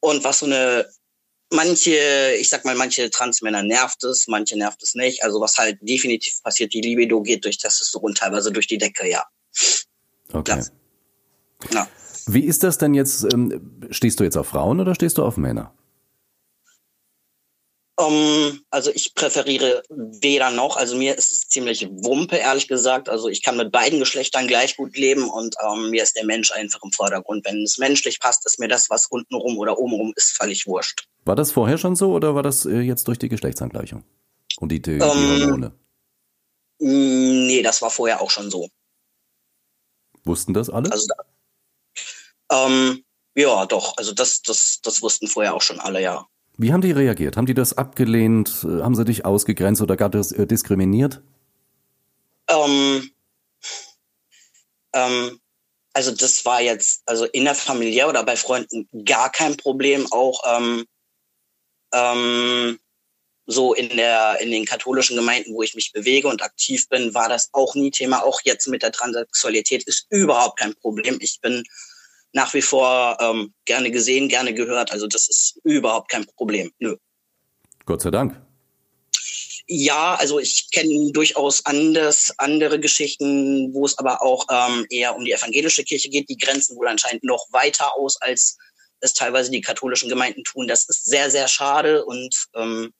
Und 0.00 0.24
was 0.24 0.38
so 0.38 0.46
eine 0.46 0.88
manche, 1.52 2.34
ich 2.38 2.48
sag 2.48 2.64
mal, 2.64 2.74
manche 2.74 3.10
Transmänner 3.10 3.62
nervt 3.62 4.04
es, 4.04 4.26
manche 4.28 4.56
nervt 4.56 4.82
es 4.82 4.94
nicht. 4.94 5.22
Also 5.22 5.40
was 5.40 5.56
halt 5.58 5.78
definitiv 5.80 6.42
passiert, 6.42 6.72
die 6.72 6.80
Libido 6.80 7.22
geht 7.22 7.44
durch 7.44 7.58
Testosteron 7.58 8.14
teilweise 8.14 8.52
durch 8.52 8.66
die 8.66 8.78
Decke, 8.78 9.08
ja. 9.08 9.24
Okay. 10.32 10.62
Ja. 11.70 11.74
ja. 11.74 11.88
Wie 12.26 12.44
ist 12.44 12.62
das 12.62 12.78
denn 12.78 12.94
jetzt? 12.94 13.24
Ähm, 13.32 13.88
stehst 13.90 14.18
du 14.18 14.24
jetzt 14.24 14.36
auf 14.36 14.48
Frauen 14.48 14.80
oder 14.80 14.94
stehst 14.94 15.18
du 15.18 15.24
auf 15.24 15.36
Männer? 15.36 15.72
Um, 17.98 18.12
ähm, 18.12 18.60
also 18.70 18.90
ich 18.90 19.14
präferiere 19.14 19.82
weder 19.88 20.50
noch. 20.50 20.76
Also 20.76 20.96
mir 20.96 21.16
ist 21.16 21.32
es 21.32 21.48
ziemlich 21.48 21.88
Wumpe, 21.90 22.36
ehrlich 22.36 22.68
gesagt. 22.68 23.08
Also 23.08 23.28
ich 23.28 23.42
kann 23.42 23.56
mit 23.56 23.72
beiden 23.72 23.98
Geschlechtern 23.98 24.46
gleich 24.46 24.76
gut 24.76 24.96
leben 24.98 25.30
und 25.30 25.56
um, 25.64 25.84
ähm, 25.84 25.90
mir 25.90 26.02
ist 26.02 26.14
der 26.14 26.26
Mensch 26.26 26.52
einfach 26.52 26.82
im 26.82 26.92
Vordergrund. 26.92 27.46
Wenn 27.46 27.62
es 27.62 27.78
menschlich 27.78 28.20
passt, 28.20 28.44
ist 28.44 28.58
mir 28.58 28.68
das, 28.68 28.90
was 28.90 29.06
untenrum 29.06 29.56
oder 29.56 29.78
obenrum 29.78 30.12
ist, 30.14 30.36
völlig 30.36 30.66
wurscht. 30.66 31.08
War 31.24 31.36
das 31.36 31.52
vorher 31.52 31.78
schon 31.78 31.96
so 31.96 32.12
oder 32.12 32.34
war 32.34 32.42
das 32.42 32.66
äh, 32.66 32.80
jetzt 32.80 33.08
durch 33.08 33.18
die 33.18 33.30
Geschlechtsangleichung 33.30 34.04
und 34.58 34.70
die, 34.70 34.82
die, 34.82 35.00
um, 35.00 35.00
Hormone? 35.00 35.72
Nee, 36.78 37.62
das 37.62 37.80
war 37.80 37.90
vorher 37.90 38.20
auch 38.20 38.30
schon 38.30 38.50
so. 38.50 38.68
Wussten 40.24 40.52
das 40.52 40.68
alle? 40.68 40.92
Also, 40.92 41.06
ähm, 42.52 43.04
ja, 43.34 43.64
doch. 43.64 43.96
Also 43.96 44.12
das, 44.12 44.42
das, 44.42 44.80
das 44.82 45.00
wussten 45.00 45.28
vorher 45.28 45.54
auch 45.54 45.62
schon 45.62 45.80
alle, 45.80 46.02
ja. 46.02 46.26
Wie 46.58 46.72
haben 46.72 46.80
die 46.80 46.92
reagiert? 46.92 47.36
Haben 47.36 47.46
die 47.46 47.54
das 47.54 47.76
abgelehnt? 47.76 48.64
Haben 48.64 48.94
sie 48.94 49.04
dich 49.04 49.24
ausgegrenzt 49.24 49.82
oder 49.82 49.96
gar 49.96 50.08
das, 50.08 50.32
äh, 50.32 50.46
diskriminiert? 50.46 51.20
Ähm, 52.48 53.10
ähm, 54.94 55.40
also 55.92 56.12
das 56.12 56.44
war 56.44 56.60
jetzt, 56.60 57.02
also 57.06 57.24
in 57.26 57.44
der 57.44 57.54
Familie 57.54 58.06
oder 58.08 58.24
bei 58.24 58.36
Freunden 58.36 58.88
gar 59.04 59.30
kein 59.30 59.56
Problem. 59.56 60.06
Auch 60.10 60.40
ähm, 60.46 60.86
ähm, 61.92 62.78
so 63.46 63.74
in 63.74 63.96
der 63.96 64.38
in 64.40 64.50
den 64.50 64.64
katholischen 64.64 65.16
Gemeinden, 65.16 65.54
wo 65.54 65.62
ich 65.62 65.74
mich 65.74 65.92
bewege 65.92 66.28
und 66.28 66.42
aktiv 66.42 66.88
bin, 66.88 67.14
war 67.14 67.28
das 67.28 67.50
auch 67.52 67.74
nie 67.74 67.90
Thema. 67.90 68.24
Auch 68.24 68.40
jetzt 68.44 68.66
mit 68.66 68.82
der 68.82 68.92
Transsexualität 68.92 69.84
ist 69.84 70.06
überhaupt 70.10 70.58
kein 70.58 70.74
Problem. 70.74 71.18
Ich 71.20 71.40
bin 71.40 71.62
nach 72.32 72.52
wie 72.54 72.62
vor 72.62 73.16
ähm, 73.20 73.54
gerne 73.64 73.90
gesehen, 73.90 74.28
gerne 74.28 74.54
gehört. 74.54 74.92
Also 74.92 75.06
das 75.06 75.28
ist 75.28 75.60
überhaupt 75.64 76.10
kein 76.10 76.26
Problem. 76.26 76.72
Nö. 76.78 76.96
Gott 77.84 78.02
sei 78.02 78.10
Dank. 78.10 78.40
Ja, 79.68 80.14
also 80.14 80.38
ich 80.38 80.70
kenne 80.70 81.10
durchaus 81.12 81.66
anders, 81.66 82.32
andere 82.38 82.78
Geschichten, 82.78 83.74
wo 83.74 83.84
es 83.84 83.98
aber 83.98 84.22
auch 84.22 84.46
ähm, 84.50 84.86
eher 84.90 85.16
um 85.16 85.24
die 85.24 85.32
evangelische 85.32 85.82
Kirche 85.82 86.08
geht. 86.08 86.28
Die 86.28 86.36
grenzen 86.36 86.76
wohl 86.76 86.86
anscheinend 86.86 87.24
noch 87.24 87.46
weiter 87.50 87.96
aus, 87.96 88.20
als 88.20 88.58
es 89.00 89.12
teilweise 89.12 89.50
die 89.50 89.60
katholischen 89.60 90.08
Gemeinden 90.08 90.44
tun. 90.44 90.68
Das 90.68 90.84
ist 90.88 91.04
sehr, 91.04 91.30
sehr 91.30 91.48
schade 91.48 92.04
und 92.04 92.46
ähm, 92.54 92.92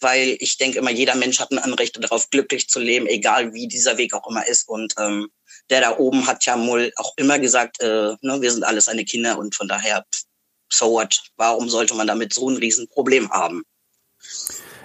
weil 0.00 0.36
ich 0.40 0.58
denke 0.58 0.78
immer, 0.78 0.90
jeder 0.90 1.14
Mensch 1.14 1.38
hat 1.40 1.50
ein 1.50 1.58
Anrecht 1.58 2.02
darauf, 2.02 2.30
glücklich 2.30 2.68
zu 2.68 2.80
leben, 2.80 3.06
egal 3.06 3.52
wie 3.52 3.68
dieser 3.68 3.98
Weg 3.98 4.14
auch 4.14 4.28
immer 4.28 4.46
ist. 4.46 4.68
Und 4.68 4.94
ähm, 4.98 5.28
der 5.68 5.80
da 5.80 5.98
oben 5.98 6.26
hat 6.26 6.44
ja 6.46 6.58
wohl 6.66 6.92
auch 6.96 7.12
immer 7.16 7.38
gesagt, 7.38 7.80
äh, 7.80 8.14
ne, 8.20 8.40
wir 8.40 8.50
sind 8.50 8.64
alles 8.64 8.86
seine 8.86 9.04
Kinder 9.04 9.38
und 9.38 9.54
von 9.54 9.68
daher, 9.68 10.04
so 10.68 10.92
what, 10.92 11.22
warum 11.36 11.68
sollte 11.68 11.94
man 11.94 12.06
damit 12.06 12.32
so 12.32 12.48
ein 12.48 12.56
Riesenproblem 12.56 13.30
haben? 13.30 13.62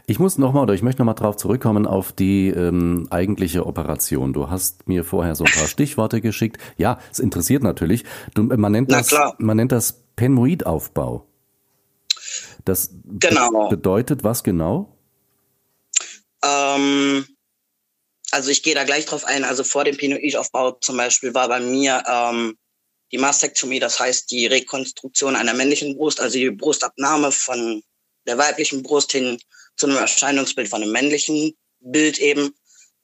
Ich 0.08 0.20
muss 0.20 0.38
nochmal, 0.38 0.64
oder 0.64 0.74
ich 0.74 0.84
möchte 0.84 1.02
nochmal 1.02 1.16
drauf 1.16 1.36
zurückkommen 1.36 1.88
auf 1.88 2.12
die 2.12 2.50
ähm, 2.50 3.08
eigentliche 3.10 3.66
Operation. 3.66 4.34
Du 4.34 4.50
hast 4.50 4.88
mir 4.88 5.04
vorher 5.04 5.36
so 5.36 5.44
ein 5.44 5.52
paar 5.52 5.68
Stichworte 5.68 6.22
geschickt. 6.22 6.58
Ja, 6.78 7.00
es 7.12 7.20
interessiert 7.20 7.64
natürlich. 7.64 8.04
Du, 8.36 8.44
man, 8.44 8.72
nennt 8.72 8.92
das, 8.92 9.16
man 9.40 9.58
nennt 9.58 9.72
das 9.72 10.04
Penoidaufbau. 10.16 11.26
Das 12.66 12.92
genau. 13.20 13.70
be 13.70 13.76
bedeutet 13.76 14.24
was 14.24 14.44
genau? 14.44 14.95
Ähm, 16.76 17.28
also 18.32 18.50
ich 18.50 18.64
gehe 18.64 18.76
da 18.76 18.84
gleich 18.84 19.06
drauf 19.06 19.26
ein. 19.26 19.44
Also 19.44 19.64
vor 19.64 19.84
dem 19.84 19.98
Penoidaufbau 19.98 20.72
zum 20.82 20.98
Beispiel 20.98 21.34
war 21.34 21.48
bei 21.48 21.60
mir 21.60 22.04
ähm, 22.08 22.58
die 23.12 23.18
Mastektomie, 23.18 23.80
das 23.80 24.00
heißt 24.00 24.32
die 24.32 24.48
Rekonstruktion 24.48 25.36
einer 25.36 25.54
männlichen 25.54 25.96
Brust, 25.96 26.20
also 26.20 26.38
die 26.38 26.52
Brustabnahme 26.52 27.32
von 27.32 27.82
der 28.28 28.38
weiblichen 28.38 28.84
Brust 28.84 29.12
hin 29.12 29.40
zu 29.78 29.88
einem 29.88 29.98
Erscheinungsbild 29.98 30.68
von 30.68 30.82
einem 30.82 30.92
männlichen 30.92 31.54
Bild 31.80 32.20
eben. 32.20 32.56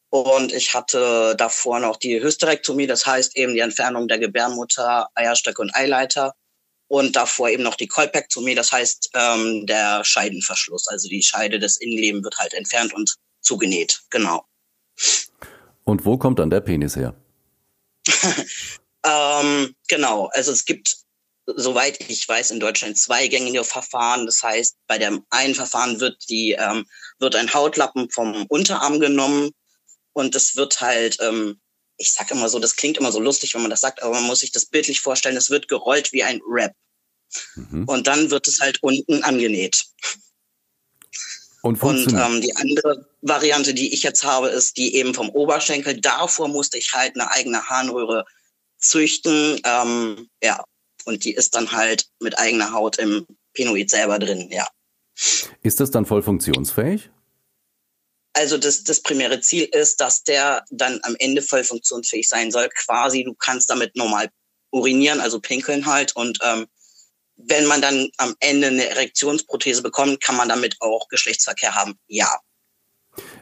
Und 0.09 0.51
ich 0.51 0.73
hatte 0.73 1.35
davor 1.37 1.79
noch 1.79 1.95
die 1.95 2.21
Hysterektomie, 2.21 2.87
das 2.87 3.05
heißt 3.05 3.37
eben 3.37 3.53
die 3.53 3.61
Entfernung 3.61 4.07
der 4.07 4.19
Gebärmutter, 4.19 5.07
Eierstöcke 5.15 5.61
und 5.61 5.73
Eileiter. 5.73 6.33
Und 6.87 7.15
davor 7.15 7.49
eben 7.49 7.63
noch 7.63 7.75
die 7.75 7.87
Kolpektomie, 7.87 8.53
das 8.53 8.73
heißt 8.73 9.11
ähm, 9.13 9.65
der 9.65 10.03
Scheidenverschluss. 10.03 10.87
Also 10.89 11.07
die 11.07 11.23
Scheide 11.23 11.57
des 11.57 11.77
Innenlebens 11.79 12.25
wird 12.25 12.37
halt 12.37 12.53
entfernt 12.53 12.93
und 12.93 13.15
zugenäht. 13.41 14.01
Genau. 14.09 14.45
Und 15.83 16.05
wo 16.05 16.17
kommt 16.17 16.39
dann 16.39 16.49
der 16.49 16.61
Penis 16.61 16.95
her? 16.95 17.15
ähm, 19.05 19.75
genau, 19.87 20.27
also 20.33 20.51
es 20.51 20.65
gibt 20.65 21.01
soweit 21.55 21.99
ich 22.09 22.27
weiß, 22.27 22.51
in 22.51 22.59
Deutschland 22.59 22.97
zweigängige 22.97 23.63
Verfahren. 23.63 24.25
Das 24.25 24.43
heißt, 24.43 24.77
bei 24.87 24.97
dem 24.97 25.25
einen 25.29 25.55
Verfahren 25.55 25.99
wird 25.99 26.29
die 26.29 26.51
ähm, 26.51 26.85
wird 27.19 27.35
ein 27.35 27.53
Hautlappen 27.53 28.09
vom 28.09 28.45
Unterarm 28.47 28.99
genommen 28.99 29.51
und 30.13 30.35
es 30.35 30.55
wird 30.55 30.81
halt, 30.81 31.17
ähm, 31.21 31.59
ich 31.97 32.11
sag 32.11 32.31
immer 32.31 32.49
so, 32.49 32.59
das 32.59 32.75
klingt 32.75 32.97
immer 32.97 33.11
so 33.11 33.19
lustig, 33.19 33.53
wenn 33.53 33.61
man 33.61 33.71
das 33.71 33.81
sagt, 33.81 34.01
aber 34.01 34.15
man 34.15 34.23
muss 34.23 34.39
sich 34.39 34.51
das 34.51 34.65
bildlich 34.65 35.01
vorstellen. 35.01 35.37
Es 35.37 35.49
wird 35.49 35.67
gerollt 35.67 36.11
wie 36.13 36.23
ein 36.23 36.41
Wrap 36.41 36.73
mhm. 37.55 37.85
und 37.85 38.07
dann 38.07 38.31
wird 38.31 38.47
es 38.47 38.59
halt 38.59 38.81
unten 38.81 39.23
angenäht. 39.23 39.85
Und, 41.63 41.81
und 41.83 42.11
ähm, 42.13 42.41
die 42.41 42.55
andere 42.55 43.07
Variante, 43.21 43.73
die 43.73 43.93
ich 43.93 44.01
jetzt 44.01 44.23
habe, 44.23 44.49
ist 44.49 44.77
die 44.77 44.95
eben 44.95 45.13
vom 45.13 45.29
Oberschenkel. 45.29 46.01
Davor 46.01 46.47
musste 46.47 46.77
ich 46.77 46.93
halt 46.93 47.15
eine 47.15 47.29
eigene 47.29 47.69
Harnröhre 47.69 48.25
züchten. 48.79 49.61
Ähm, 49.63 50.27
ja, 50.41 50.63
und 51.05 51.23
die 51.23 51.33
ist 51.33 51.55
dann 51.55 51.71
halt 51.71 52.07
mit 52.19 52.39
eigener 52.39 52.73
Haut 52.73 52.97
im 52.97 53.27
Pinoid 53.53 53.89
selber 53.89 54.17
drin, 54.17 54.49
ja. 54.51 54.67
Ist 55.61 55.79
das 55.79 55.91
dann 55.91 56.05
voll 56.05 56.23
funktionsfähig? 56.23 57.11
Also 58.33 58.57
das, 58.57 58.83
das 58.83 59.01
primäre 59.01 59.41
Ziel 59.41 59.65
ist, 59.65 59.99
dass 59.99 60.23
der 60.23 60.63
dann 60.71 60.99
am 61.03 61.15
Ende 61.19 61.41
voll 61.41 61.63
funktionsfähig 61.63 62.27
sein 62.27 62.49
soll. 62.49 62.69
Quasi, 62.69 63.23
du 63.23 63.35
kannst 63.35 63.69
damit 63.69 63.95
normal 63.95 64.29
urinieren, 64.71 65.19
also 65.19 65.39
pinkeln 65.39 65.85
halt. 65.85 66.15
Und 66.15 66.39
ähm, 66.41 66.65
wenn 67.47 67.65
man 67.65 67.81
dann 67.81 68.09
am 68.17 68.35
Ende 68.39 68.67
eine 68.67 68.89
Erektionsprothese 68.89 69.81
bekommt, 69.81 70.21
kann 70.21 70.35
man 70.35 70.49
damit 70.49 70.77
auch 70.79 71.07
Geschlechtsverkehr 71.07 71.75
haben. 71.75 71.95
Ja. 72.07 72.39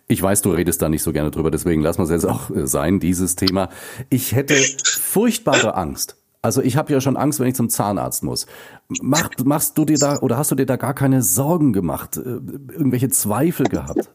Ich 0.07 0.21
weiß, 0.21 0.41
du 0.41 0.51
redest 0.51 0.81
da 0.81 0.89
nicht 0.89 1.03
so 1.03 1.13
gerne 1.13 1.31
drüber, 1.31 1.51
deswegen 1.51 1.81
lassen 1.81 1.99
wir 1.99 2.03
es 2.05 2.23
jetzt 2.23 2.25
auch 2.25 2.49
äh, 2.49 2.65
sein, 2.65 2.99
dieses 2.99 3.35
Thema. 3.35 3.69
Ich 4.09 4.31
hätte 4.31 4.55
furchtbare 4.83 5.75
Angst, 5.75 6.15
also 6.41 6.61
ich 6.61 6.77
habe 6.77 6.93
ja 6.93 7.01
schon 7.01 7.17
Angst, 7.17 7.39
wenn 7.39 7.47
ich 7.47 7.55
zum 7.55 7.69
Zahnarzt 7.69 8.23
muss. 8.23 8.45
Mach, 8.87 9.29
machst 9.43 9.77
du 9.77 9.83
dir 9.83 9.97
da 9.97 10.19
oder 10.19 10.37
hast 10.37 10.51
du 10.51 10.55
dir 10.55 10.65
da 10.65 10.77
gar 10.77 10.93
keine 10.93 11.21
Sorgen 11.21 11.73
gemacht, 11.73 12.15
äh, 12.15 12.21
irgendwelche 12.21 13.09
Zweifel 13.09 13.67
gehabt? 13.67 14.09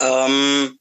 Ähm, 0.00 0.76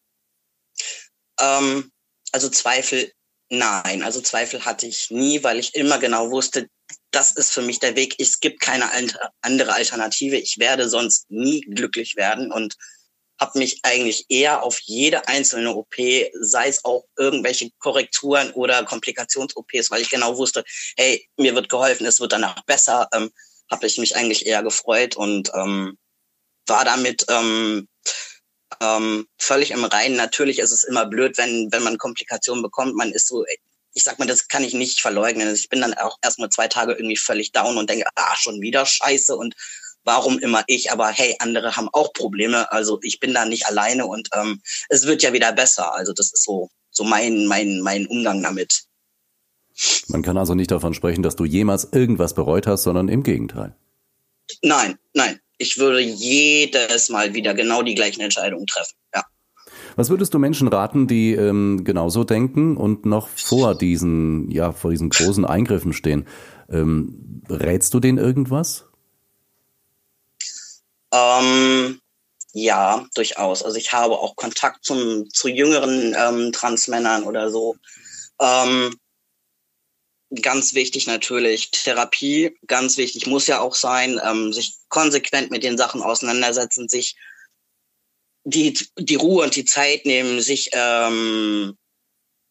ähm, 1.40 1.92
also 2.32 2.50
Zweifel, 2.50 3.12
nein. 3.50 4.02
Also 4.02 4.22
Zweifel 4.22 4.66
hatte 4.66 4.88
ich 4.88 5.12
nie, 5.12 5.44
weil 5.44 5.60
ich 5.60 5.76
immer 5.76 6.00
genau 6.00 6.32
wusste, 6.32 6.68
das 7.16 7.32
ist 7.32 7.52
für 7.52 7.62
mich 7.62 7.80
der 7.80 7.96
Weg. 7.96 8.16
Es 8.20 8.40
gibt 8.40 8.60
keine 8.60 8.90
andere 9.42 9.74
Alternative. 9.74 10.36
Ich 10.36 10.58
werde 10.60 10.90
sonst 10.90 11.30
nie 11.32 11.62
glücklich 11.62 12.16
werden 12.16 12.52
und 12.52 12.76
habe 13.40 13.60
mich 13.60 13.80
eigentlich 13.84 14.26
eher 14.30 14.64
auf 14.64 14.80
jede 14.80 15.28
einzelne 15.28 15.74
OP, 15.76 15.96
sei 16.40 16.68
es 16.68 16.84
auch 16.86 17.06
irgendwelche 17.18 17.70
Korrekturen 17.80 18.52
oder 18.52 18.84
Komplikations-OPs, 18.84 19.92
weil 19.92 20.02
ich 20.02 20.10
genau 20.10 20.38
wusste, 20.38 20.64
hey, 20.98 21.28
mir 21.38 21.54
wird 21.56 21.70
geholfen, 21.70 22.06
es 22.06 22.20
wird 22.20 22.32
danach 22.32 22.64
besser, 22.64 23.10
ähm, 23.14 23.32
habe 23.70 23.88
ich 23.88 23.98
mich 23.98 24.16
eigentlich 24.16 24.46
eher 24.46 24.64
gefreut 24.64 25.16
und 25.16 25.52
ähm, 25.54 25.98
war 26.68 26.86
damit 26.86 27.26
ähm, 27.30 27.88
ähm, 28.82 29.28
völlig 29.38 29.72
im 29.72 29.84
Reinen. 29.84 30.16
Natürlich 30.16 30.60
ist 30.60 30.72
es 30.72 30.84
immer 30.84 31.06
blöd, 31.06 31.38
wenn, 31.38 31.72
wenn 31.72 31.84
man 31.84 31.98
Komplikationen 31.98 32.64
bekommt. 32.64 32.96
Man 32.96 33.12
ist 33.12 33.28
so, 33.28 33.44
ich 33.96 34.04
sag 34.04 34.20
mal, 34.20 34.28
das 34.28 34.48
kann 34.50 34.64
ich 34.64 34.74
nicht 34.74 35.00
verleugnen. 35.02 35.48
Also 35.48 35.60
ich 35.60 35.70
bin 35.70 35.82
dann 35.82 35.94
auch 35.96 36.18
erstmal 36.22 36.50
zwei 36.50 36.68
Tage 36.68 36.94
irgendwie 36.94 37.18
völlig 37.18 37.54
down 37.54 37.78
und 37.78 37.90
denke, 37.90 38.06
ah, 38.16 38.36
schon 38.36 38.62
wieder 38.62 38.86
scheiße 38.86 39.36
und 39.36 39.56
warum 40.04 40.38
immer 40.38 40.64
ich, 40.68 40.92
aber 40.92 41.08
hey, 41.08 41.36
andere 41.40 41.76
haben 41.76 41.90
auch 41.92 42.14
Probleme, 42.14 42.72
also 42.72 43.00
ich 43.02 43.20
bin 43.20 43.34
da 43.34 43.46
nicht 43.46 43.66
alleine 43.66 44.06
und 44.06 44.30
ähm, 44.34 44.62
es 44.90 45.08
wird 45.08 45.24
ja 45.24 45.34
wieder 45.34 45.52
besser. 45.54 45.96
Also 45.96 46.14
das 46.14 46.32
ist 46.32 46.44
so, 46.44 46.70
so 46.92 47.04
mein, 47.04 47.48
mein, 47.48 47.80
mein 47.80 48.06
Umgang 48.06 48.44
damit. 48.44 48.84
Man 50.08 50.22
kann 50.22 50.38
also 50.38 50.56
nicht 50.56 50.72
davon 50.72 50.94
sprechen, 50.94 51.24
dass 51.24 51.36
du 51.36 51.46
jemals 51.46 51.90
irgendwas 51.92 52.36
bereut 52.36 52.68
hast, 52.68 52.84
sondern 52.84 53.08
im 53.08 53.24
Gegenteil. 53.24 53.76
Nein, 54.62 54.98
nein. 55.14 55.40
Ich 55.58 55.78
würde 55.78 56.02
jedes 56.02 57.08
Mal 57.08 57.34
wieder 57.34 57.54
genau 57.54 57.82
die 57.82 57.96
gleichen 57.96 58.22
Entscheidungen 58.22 58.68
treffen. 58.68 58.95
Was 59.96 60.10
würdest 60.10 60.34
du 60.34 60.40
Menschen 60.40 60.68
raten, 60.68 61.08
die 61.08 61.34
ähm, 61.34 61.84
genauso 61.84 62.24
denken 62.24 62.78
und 62.78 63.06
noch 63.06 63.28
vor 63.30 63.76
diesen, 63.76 64.52
ja, 64.52 64.72
vor 64.72 64.92
diesen 64.92 65.10
großen 65.10 65.46
Eingriffen 65.46 65.94
stehen? 65.94 66.28
Ähm, 66.70 67.42
rätst 67.50 67.94
du 67.94 68.00
denen 68.00 68.18
irgendwas? 68.18 68.86
Ähm, 71.14 72.00
ja, 72.52 73.06
durchaus. 73.16 73.64
Also 73.64 73.78
ich 73.78 73.94
habe 73.94 74.18
auch 74.18 74.36
Kontakt 74.36 74.84
zum, 74.84 75.30
zu 75.30 75.48
jüngeren 75.48 76.16
ähm, 76.18 76.52
Transmännern 76.52 77.24
oder 77.24 77.50
so. 77.50 77.76
Ähm, 78.42 78.96
ganz 80.42 80.74
wichtig 80.74 81.08
natürlich 81.08 81.72
Therapie, 81.72 82.58
ganz 82.68 82.98
wichtig 82.98 83.28
muss 83.28 83.48
ja 83.48 83.60
auch 83.60 83.76
sein, 83.76 84.20
ähm, 84.24 84.52
sich 84.52 84.76
konsequent 84.90 85.52
mit 85.52 85.64
den 85.64 85.78
Sachen 85.78 86.02
auseinandersetzen, 86.02 86.90
sich 86.90 87.16
die, 88.46 88.78
die 88.98 89.16
Ruhe 89.16 89.44
und 89.44 89.56
die 89.56 89.66
Zeit 89.66 90.06
nehmen, 90.06 90.40
sich 90.40 90.70
ähm, 90.74 91.78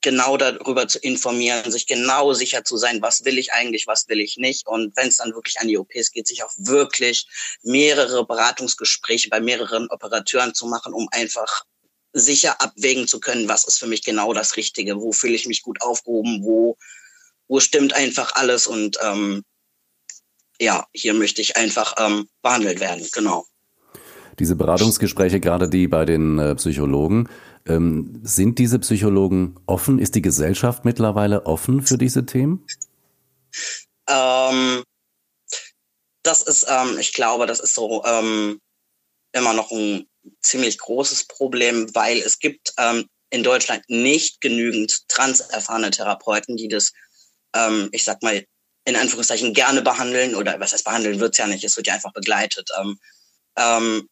genau 0.02 0.36
darüber 0.36 0.86
zu 0.86 0.98
informieren, 0.98 1.70
sich 1.70 1.86
genau 1.86 2.34
sicher 2.34 2.64
zu 2.64 2.76
sein, 2.76 3.00
was 3.00 3.24
will 3.24 3.38
ich 3.38 3.52
eigentlich, 3.52 3.86
was 3.86 4.06
will 4.08 4.20
ich 4.20 4.36
nicht. 4.36 4.66
Und 4.66 4.94
wenn 4.96 5.08
es 5.08 5.16
dann 5.16 5.32
wirklich 5.34 5.58
an 5.60 5.68
die 5.68 5.78
OPs 5.78 6.10
geht, 6.10 6.26
sich 6.26 6.42
auch 6.42 6.52
wirklich 6.56 7.26
mehrere 7.62 8.26
Beratungsgespräche 8.26 9.30
bei 9.30 9.40
mehreren 9.40 9.88
Operateuren 9.88 10.52
zu 10.52 10.66
machen, 10.66 10.92
um 10.92 11.08
einfach 11.10 11.64
sicher 12.12 12.60
abwägen 12.60 13.08
zu 13.08 13.18
können, 13.18 13.48
was 13.48 13.64
ist 13.64 13.78
für 13.78 13.86
mich 13.86 14.02
genau 14.02 14.34
das 14.34 14.56
Richtige, 14.56 15.00
wo 15.00 15.12
fühle 15.12 15.34
ich 15.34 15.46
mich 15.46 15.62
gut 15.62 15.80
aufgehoben, 15.80 16.44
wo, 16.44 16.76
wo 17.48 17.60
stimmt 17.60 17.94
einfach 17.94 18.34
alles 18.34 18.66
und 18.66 18.98
ähm, 19.00 19.42
ja, 20.60 20.86
hier 20.92 21.14
möchte 21.14 21.40
ich 21.40 21.56
einfach 21.56 21.94
ähm, 21.98 22.28
behandelt 22.42 22.80
werden, 22.80 23.08
genau. 23.12 23.46
Diese 24.38 24.56
Beratungsgespräche, 24.56 25.40
gerade 25.40 25.68
die 25.68 25.86
bei 25.88 26.04
den 26.04 26.38
äh, 26.38 26.54
Psychologen, 26.56 27.28
ähm, 27.66 28.20
sind 28.22 28.58
diese 28.58 28.78
Psychologen 28.78 29.56
offen? 29.66 29.98
Ist 29.98 30.14
die 30.14 30.22
Gesellschaft 30.22 30.84
mittlerweile 30.84 31.46
offen 31.46 31.82
für 31.82 31.98
diese 31.98 32.26
Themen? 32.26 32.66
Ähm, 34.08 34.82
das 36.22 36.42
ist, 36.42 36.66
ähm, 36.68 36.98
ich 36.98 37.12
glaube, 37.12 37.46
das 37.46 37.60
ist 37.60 37.74
so 37.74 38.04
ähm, 38.04 38.60
immer 39.32 39.52
noch 39.52 39.70
ein 39.70 40.06
ziemlich 40.42 40.78
großes 40.78 41.24
Problem, 41.24 41.94
weil 41.94 42.18
es 42.18 42.38
gibt 42.38 42.72
ähm, 42.78 43.06
in 43.30 43.42
Deutschland 43.42 43.82
nicht 43.88 44.40
genügend 44.40 45.08
transerfahrene 45.08 45.90
Therapeuten, 45.90 46.56
die 46.56 46.68
das, 46.68 46.92
ähm, 47.54 47.88
ich 47.92 48.04
sag 48.04 48.22
mal, 48.22 48.44
in 48.86 48.96
Anführungszeichen 48.96 49.54
gerne 49.54 49.82
behandeln 49.82 50.34
oder 50.34 50.60
was 50.60 50.72
heißt 50.72 50.84
behandeln 50.84 51.18
wird's 51.18 51.38
ja 51.38 51.46
nicht, 51.46 51.64
es 51.64 51.76
wird 51.76 51.86
ja 51.86 51.94
einfach 51.94 52.12
begleitet. 52.12 52.70
Ähm, 52.78 52.98
ähm, 53.56 54.08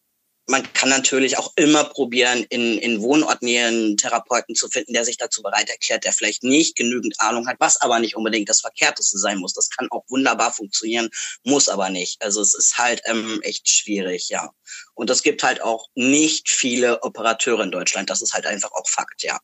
man 0.47 0.63
kann 0.73 0.89
natürlich 0.89 1.37
auch 1.37 1.53
immer 1.55 1.85
probieren, 1.85 2.45
in, 2.49 2.77
in 2.77 3.01
Wohnortnähe 3.01 3.67
einen 3.67 3.97
Therapeuten 3.97 4.55
zu 4.55 4.67
finden, 4.67 4.93
der 4.93 5.05
sich 5.05 5.17
dazu 5.17 5.41
bereit 5.41 5.69
erklärt, 5.69 6.03
der 6.03 6.11
vielleicht 6.11 6.43
nicht 6.43 6.75
genügend 6.75 7.15
Ahnung 7.19 7.47
hat, 7.47 7.57
was 7.59 7.79
aber 7.81 7.99
nicht 7.99 8.15
unbedingt 8.17 8.49
das 8.49 8.59
Verkehrteste 8.61 9.17
sein 9.17 9.37
muss. 9.37 9.53
Das 9.53 9.69
kann 9.69 9.87
auch 9.89 10.03
wunderbar 10.09 10.51
funktionieren, 10.51 11.09
muss 11.43 11.69
aber 11.69 11.89
nicht. 11.89 12.21
Also 12.21 12.41
es 12.41 12.53
ist 12.53 12.77
halt 12.77 13.01
ähm, 13.05 13.39
echt 13.43 13.69
schwierig, 13.69 14.29
ja. 14.29 14.51
Und 14.95 15.09
es 15.09 15.23
gibt 15.23 15.43
halt 15.43 15.61
auch 15.61 15.87
nicht 15.95 16.49
viele 16.49 17.01
Operateure 17.03 17.63
in 17.63 17.71
Deutschland. 17.71 18.09
Das 18.09 18.21
ist 18.21 18.33
halt 18.33 18.45
einfach 18.45 18.71
auch 18.73 18.89
Fakt, 18.89 19.23
ja. 19.23 19.39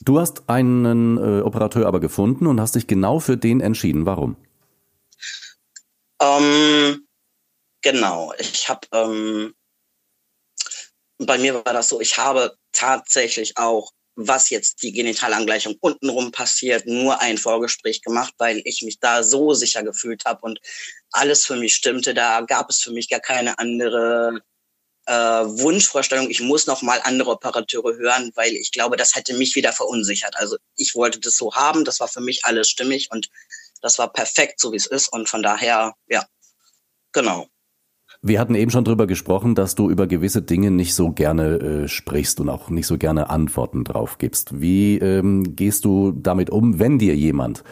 Du 0.00 0.20
hast 0.20 0.48
einen 0.48 1.16
äh, 1.18 1.42
Operateur 1.42 1.86
aber 1.86 2.00
gefunden 2.00 2.46
und 2.46 2.60
hast 2.60 2.74
dich 2.76 2.86
genau 2.86 3.20
für 3.20 3.36
den 3.36 3.60
entschieden. 3.60 4.06
Warum? 4.06 4.36
Ähm, 6.20 7.06
genau. 7.82 8.32
Ich 8.38 8.68
habe 8.68 8.86
ähm, 8.92 9.54
bei 11.18 11.38
mir 11.38 11.54
war 11.54 11.72
das 11.72 11.88
so, 11.88 12.00
ich 12.00 12.18
habe 12.18 12.56
tatsächlich 12.72 13.56
auch, 13.56 13.92
was 14.16 14.50
jetzt 14.50 14.82
die 14.82 14.92
Genitalangleichung 14.92 15.76
untenrum 15.80 16.30
passiert, 16.30 16.86
nur 16.86 17.20
ein 17.20 17.36
Vorgespräch 17.36 18.02
gemacht, 18.02 18.32
weil 18.38 18.62
ich 18.64 18.82
mich 18.82 19.00
da 19.00 19.24
so 19.24 19.54
sicher 19.54 19.82
gefühlt 19.82 20.24
habe 20.24 20.42
und 20.42 20.60
alles 21.10 21.44
für 21.44 21.56
mich 21.56 21.74
stimmte. 21.74 22.14
Da 22.14 22.40
gab 22.42 22.70
es 22.70 22.80
für 22.80 22.92
mich 22.92 23.08
gar 23.08 23.20
keine 23.20 23.58
andere 23.58 24.40
äh, 25.06 25.12
Wunschvorstellung. 25.12 26.30
Ich 26.30 26.40
muss 26.40 26.66
noch 26.66 26.82
mal 26.82 27.00
andere 27.02 27.30
Operateure 27.30 27.96
hören, 27.96 28.30
weil 28.34 28.52
ich 28.52 28.70
glaube, 28.70 28.96
das 28.96 29.14
hätte 29.14 29.34
mich 29.34 29.56
wieder 29.56 29.72
verunsichert. 29.72 30.36
Also 30.36 30.56
ich 30.76 30.94
wollte 30.94 31.20
das 31.20 31.36
so 31.36 31.54
haben, 31.54 31.84
das 31.84 32.00
war 32.00 32.08
für 32.08 32.20
mich 32.20 32.44
alles 32.44 32.68
stimmig 32.70 33.08
und 33.10 33.28
das 33.82 33.98
war 33.98 34.12
perfekt, 34.12 34.60
so 34.60 34.72
wie 34.72 34.76
es 34.76 34.86
ist. 34.86 35.08
Und 35.08 35.28
von 35.28 35.42
daher, 35.42 35.94
ja, 36.06 36.24
genau. 37.12 37.48
Wir 38.26 38.40
hatten 38.40 38.54
eben 38.54 38.70
schon 38.70 38.86
drüber 38.86 39.06
gesprochen, 39.06 39.54
dass 39.54 39.74
du 39.74 39.90
über 39.90 40.06
gewisse 40.06 40.40
Dinge 40.40 40.70
nicht 40.70 40.94
so 40.94 41.10
gerne 41.10 41.58
äh, 41.84 41.88
sprichst 41.88 42.40
und 42.40 42.48
auch 42.48 42.70
nicht 42.70 42.86
so 42.86 42.96
gerne 42.96 43.28
Antworten 43.28 43.84
drauf 43.84 44.16
gibst. 44.16 44.62
Wie 44.62 44.96
ähm, 44.96 45.54
gehst 45.54 45.84
du 45.84 46.10
damit 46.10 46.48
um, 46.48 46.78
wenn 46.78 46.98
dir 46.98 47.14
jemand 47.14 47.64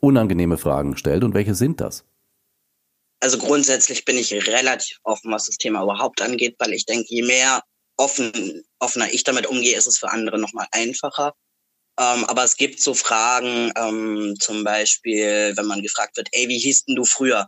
unangenehme 0.00 0.56
Fragen 0.56 0.96
stellt 0.96 1.24
und 1.24 1.34
welche 1.34 1.54
sind 1.54 1.82
das? 1.82 2.06
Also 3.20 3.36
grundsätzlich 3.36 4.06
bin 4.06 4.16
ich 4.16 4.32
relativ 4.32 4.98
offen, 5.02 5.30
was 5.30 5.44
das 5.44 5.58
Thema 5.58 5.82
überhaupt 5.82 6.22
angeht, 6.22 6.56
weil 6.58 6.72
ich 6.72 6.86
denke, 6.86 7.04
je 7.10 7.24
mehr 7.24 7.62
offen, 7.98 8.64
offener 8.78 9.12
ich 9.12 9.24
damit 9.24 9.46
umgehe, 9.46 9.76
ist 9.76 9.88
es 9.88 9.98
für 9.98 10.08
andere 10.08 10.38
nochmal 10.38 10.68
einfacher. 10.70 11.34
Ähm, 12.00 12.24
aber 12.24 12.44
es 12.44 12.56
gibt 12.56 12.80
so 12.80 12.94
Fragen, 12.94 13.72
ähm, 13.76 14.36
zum 14.38 14.64
Beispiel, 14.64 15.52
wenn 15.54 15.66
man 15.66 15.82
gefragt 15.82 16.16
wird, 16.16 16.28
ey, 16.32 16.48
wie 16.48 16.58
hieß 16.58 16.86
denn 16.86 16.94
du 16.94 17.04
früher? 17.04 17.46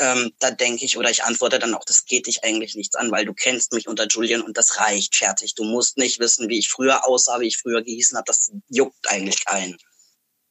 Ähm, 0.00 0.32
da 0.40 0.50
denke 0.50 0.84
ich 0.84 0.98
oder 0.98 1.10
ich 1.10 1.22
antworte 1.22 1.58
dann 1.58 1.74
auch, 1.74 1.84
das 1.84 2.04
geht 2.04 2.26
dich 2.26 2.42
eigentlich 2.42 2.74
nichts 2.74 2.96
an, 2.96 3.10
weil 3.10 3.24
du 3.24 3.32
kennst 3.32 3.72
mich 3.72 3.86
unter 3.86 4.06
Julian 4.06 4.42
und 4.42 4.56
das 4.56 4.78
reicht 4.78 5.14
fertig. 5.14 5.54
Du 5.54 5.64
musst 5.64 5.98
nicht 5.98 6.18
wissen, 6.18 6.48
wie 6.48 6.58
ich 6.58 6.68
früher 6.68 7.06
aussah, 7.06 7.40
wie 7.40 7.46
ich 7.46 7.58
früher 7.58 7.82
gehießen 7.82 8.16
habe. 8.16 8.26
Das 8.26 8.50
juckt 8.68 9.08
eigentlich 9.08 9.44
keinen. 9.44 9.76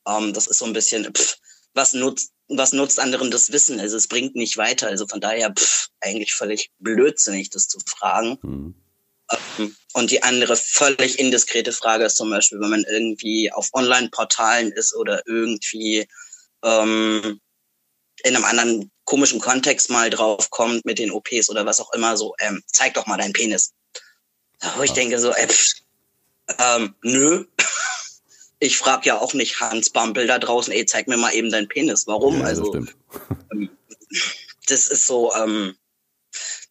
Ähm, 0.08 0.34
das 0.34 0.48
ist 0.48 0.60
so 0.60 0.66
ein 0.66 0.74
bisschen, 0.74 1.14
pff, 1.14 1.38
was 1.74 1.94
nutzt, 1.94 2.32
was 2.48 2.72
nutzt 2.72 3.00
anderen 3.00 3.32
das 3.32 3.52
Wissen? 3.52 3.80
Also 3.80 3.98
es 3.98 4.08
bringt 4.08 4.36
nicht 4.36 4.58
weiter. 4.58 4.88
Also 4.88 5.08
von 5.08 5.20
daher 5.20 5.52
pff, 5.52 5.90
eigentlich 6.00 6.34
völlig 6.34 6.72
blödsinnig, 6.80 7.50
das 7.50 7.68
zu 7.68 7.80
fragen. 7.86 8.38
Mhm. 8.44 8.76
Ähm, 9.58 9.76
und 9.94 10.12
die 10.12 10.24
andere 10.24 10.56
völlig 10.56 11.20
indiskrete 11.20 11.74
Frage 11.74 12.06
ist 12.06 12.16
zum 12.16 12.30
Beispiel, 12.30 12.62
wenn 12.62 12.70
man 12.70 12.86
irgendwie 12.90 13.52
auf 13.52 13.70
Online-Portalen 13.74 14.72
ist 14.72 14.96
oder 14.96 15.22
irgendwie 15.28 16.08
ähm, 16.64 17.42
in 18.24 18.36
einem 18.36 18.46
anderen 18.46 18.93
komischen 19.06 19.40
Kontext 19.40 19.90
mal 19.90 20.10
drauf 20.10 20.50
kommt 20.50 20.86
mit 20.86 21.00
den 21.00 21.12
OPs 21.12 21.50
oder 21.50 21.66
was 21.66 21.80
auch 21.80 21.92
immer, 21.94 22.18
so, 22.18 22.36
ähm, 22.40 22.64
zeig 22.68 22.94
doch 22.94 23.06
mal 23.06 23.18
deinen 23.18 23.34
Penis. 23.34 23.74
Wo 24.78 24.84
ich 24.84 24.94
denke 24.94 25.20
so, 25.20 25.32
äh, 25.32 25.48
pff, 25.48 25.74
ähm, 26.60 26.96
nö. 27.02 27.46
Ich 28.60 28.78
frage 28.78 29.08
ja 29.08 29.20
auch 29.20 29.34
nicht 29.34 29.60
Hans 29.60 29.90
Bampel 29.90 30.26
da 30.26 30.40
draußen, 30.40 30.72
ey, 30.72 30.86
zeig 30.86 31.10
mir 31.10 31.18
mal 31.18 31.34
eben 31.34 31.52
deinen 31.52 31.68
Penis. 31.68 32.08
Warum? 32.08 32.40
Ja, 32.40 32.46
also, 32.46 32.72
das, 32.72 32.88
ähm, 33.52 33.70
das 34.70 34.88
ist 34.88 35.06
so, 35.06 35.34
ähm, 35.36 35.76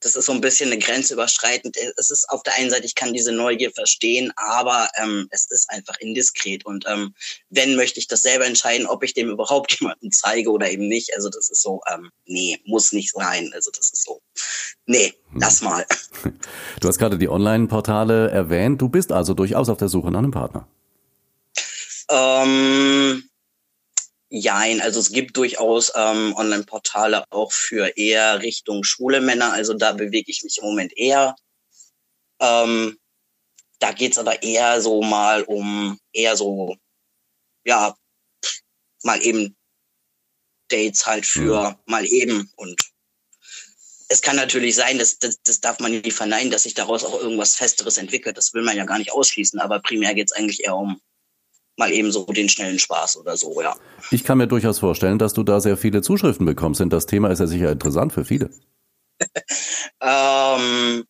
das 0.02 0.16
ist 0.16 0.26
so 0.26 0.32
ein 0.32 0.40
bisschen 0.40 0.70
eine 0.70 0.80
Grenze 0.80 1.14
überschreitend. 1.14 1.76
Es 1.96 2.10
ist 2.10 2.28
auf 2.28 2.42
der 2.42 2.54
einen 2.54 2.70
Seite, 2.70 2.86
ich 2.86 2.94
kann 2.94 3.12
diese 3.12 3.32
Neugier 3.32 3.70
verstehen, 3.70 4.32
aber 4.36 4.88
ähm, 5.00 5.28
es 5.30 5.46
ist 5.50 5.70
einfach 5.70 5.98
indiskret. 6.00 6.66
Und 6.66 6.84
ähm, 6.88 7.14
wenn, 7.50 7.76
möchte 7.76 8.00
ich 8.00 8.08
das 8.08 8.22
selber 8.22 8.46
entscheiden, 8.46 8.86
ob 8.86 9.02
ich 9.04 9.14
dem 9.14 9.30
überhaupt 9.30 9.72
jemanden 9.80 10.10
zeige 10.10 10.50
oder 10.50 10.70
eben 10.70 10.88
nicht. 10.88 11.14
Also 11.14 11.28
das 11.28 11.50
ist 11.50 11.62
so, 11.62 11.80
ähm, 11.92 12.10
nee, 12.26 12.60
muss 12.64 12.92
nicht 12.92 13.12
sein. 13.12 13.50
Also 13.54 13.70
das 13.70 13.90
ist 13.90 14.04
so, 14.04 14.20
nee, 14.86 15.14
lass 15.34 15.60
hm. 15.60 15.68
mal. 15.68 15.86
Du 16.80 16.88
hast 16.88 16.98
gerade 16.98 17.16
die 17.16 17.28
Online-Portale 17.28 18.30
erwähnt. 18.30 18.82
Du 18.82 18.88
bist 18.88 19.12
also 19.12 19.34
durchaus 19.34 19.68
auf 19.68 19.78
der 19.78 19.88
Suche 19.88 20.10
nach 20.10 20.18
einem 20.18 20.32
Partner. 20.32 20.66
Ähm, 22.10 23.22
Jein, 24.34 24.80
also 24.80 24.98
es 24.98 25.12
gibt 25.12 25.36
durchaus 25.36 25.92
ähm, 25.94 26.34
Online-Portale 26.34 27.26
auch 27.28 27.52
für 27.52 27.98
eher 27.98 28.40
Richtung 28.40 28.82
schwule 28.82 29.20
Männer, 29.20 29.52
also 29.52 29.74
da 29.74 29.92
bewege 29.92 30.30
ich 30.30 30.42
mich 30.42 30.56
im 30.56 30.64
Moment 30.64 30.96
eher. 30.96 31.36
Ähm, 32.40 32.98
da 33.78 33.92
geht's 33.92 34.16
aber 34.16 34.42
eher 34.42 34.80
so 34.80 35.02
mal 35.02 35.42
um, 35.42 35.98
eher 36.14 36.34
so, 36.34 36.76
ja, 37.66 37.94
mal 39.02 39.20
eben 39.20 39.54
Dates 40.68 41.04
halt 41.04 41.26
für 41.26 41.68
mhm. 41.68 41.76
mal 41.84 42.06
eben 42.06 42.50
und 42.56 42.80
es 44.08 44.22
kann 44.22 44.36
natürlich 44.36 44.74
sein, 44.76 44.98
dass, 44.98 45.18
das, 45.18 45.42
das 45.42 45.60
darf 45.60 45.78
man 45.78 45.92
nie 45.92 46.10
verneinen, 46.10 46.50
dass 46.50 46.62
sich 46.62 46.72
daraus 46.72 47.04
auch 47.04 47.20
irgendwas 47.20 47.54
Festeres 47.54 47.98
entwickelt. 47.98 48.38
Das 48.38 48.54
will 48.54 48.62
man 48.62 48.76
ja 48.78 48.86
gar 48.86 48.98
nicht 48.98 49.12
ausschließen, 49.12 49.60
aber 49.60 49.80
primär 49.80 50.14
geht's 50.14 50.32
eigentlich 50.32 50.64
eher 50.64 50.76
um 50.76 51.02
mal 51.76 51.92
eben 51.92 52.12
so 52.12 52.24
den 52.26 52.48
schnellen 52.48 52.78
Spaß 52.78 53.16
oder 53.16 53.36
so, 53.36 53.60
ja. 53.60 53.76
Ich 54.10 54.24
kann 54.24 54.38
mir 54.38 54.46
durchaus 54.46 54.78
vorstellen, 54.78 55.18
dass 55.18 55.32
du 55.32 55.42
da 55.42 55.60
sehr 55.60 55.76
viele 55.76 56.02
Zuschriften 56.02 56.46
bekommst, 56.46 56.80
denn 56.80 56.90
das 56.90 57.06
Thema 57.06 57.30
ist 57.30 57.38
ja 57.38 57.46
sicher 57.46 57.72
interessant 57.72 58.12
für 58.12 58.24
viele. 58.24 58.50
ähm, 60.00 61.04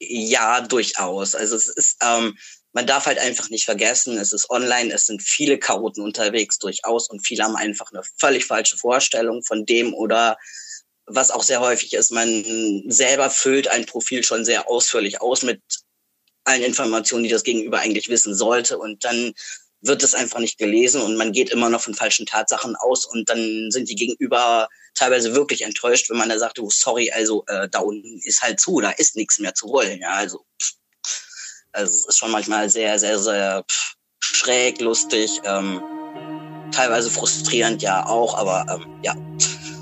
ja, 0.00 0.60
durchaus. 0.60 1.34
Also 1.34 1.56
es 1.56 1.68
ist, 1.68 1.96
ähm, 2.02 2.36
man 2.72 2.86
darf 2.86 3.06
halt 3.06 3.18
einfach 3.18 3.50
nicht 3.50 3.64
vergessen, 3.64 4.18
es 4.18 4.32
ist 4.32 4.50
online, 4.50 4.92
es 4.92 5.06
sind 5.06 5.22
viele 5.22 5.58
Chaoten 5.58 6.02
unterwegs 6.02 6.58
durchaus 6.58 7.08
und 7.08 7.24
viele 7.24 7.44
haben 7.44 7.56
einfach 7.56 7.90
eine 7.92 8.02
völlig 8.18 8.44
falsche 8.46 8.76
Vorstellung 8.76 9.42
von 9.44 9.64
dem 9.64 9.94
oder 9.94 10.36
was 11.06 11.30
auch 11.30 11.42
sehr 11.42 11.60
häufig 11.60 11.92
ist, 11.92 12.10
man 12.10 12.82
selber 12.88 13.30
füllt 13.30 13.68
ein 13.68 13.86
Profil 13.86 14.24
schon 14.24 14.44
sehr 14.44 14.68
ausführlich 14.68 15.20
aus 15.20 15.42
mit 15.42 15.60
allen 16.44 16.62
Informationen, 16.62 17.24
die 17.24 17.30
das 17.30 17.44
Gegenüber 17.44 17.78
eigentlich 17.78 18.08
wissen 18.08 18.34
sollte 18.34 18.78
und 18.78 19.04
dann 19.04 19.34
wird 19.86 20.02
es 20.02 20.14
einfach 20.14 20.38
nicht 20.38 20.58
gelesen 20.58 21.02
und 21.02 21.16
man 21.16 21.32
geht 21.32 21.50
immer 21.50 21.68
noch 21.68 21.82
von 21.82 21.94
falschen 21.94 22.26
Tatsachen 22.26 22.74
aus 22.76 23.04
und 23.04 23.28
dann 23.28 23.70
sind 23.70 23.88
die 23.88 23.94
Gegenüber 23.94 24.68
teilweise 24.94 25.34
wirklich 25.34 25.62
enttäuscht, 25.62 26.08
wenn 26.08 26.16
man 26.16 26.28
da 26.28 26.38
sagt, 26.38 26.58
oh 26.58 26.70
sorry, 26.70 27.10
also 27.10 27.44
äh, 27.48 27.68
da 27.68 27.80
unten 27.80 28.18
ist 28.24 28.42
halt 28.42 28.60
zu, 28.60 28.80
da 28.80 28.90
ist 28.90 29.16
nichts 29.16 29.38
mehr 29.38 29.54
zu 29.54 29.68
wollen. 29.68 30.00
Ja, 30.00 30.14
also, 30.14 30.44
also 31.72 31.92
es 31.92 32.06
ist 32.06 32.18
schon 32.18 32.30
manchmal 32.30 32.70
sehr, 32.70 32.98
sehr, 32.98 33.18
sehr 33.18 33.64
pff, 33.70 33.94
schräg, 34.20 34.80
lustig, 34.80 35.40
ähm, 35.44 35.82
teilweise 36.72 37.10
frustrierend 37.10 37.82
ja 37.82 38.06
auch, 38.06 38.36
aber 38.36 38.64
ähm, 38.74 39.00
ja. 39.02 39.14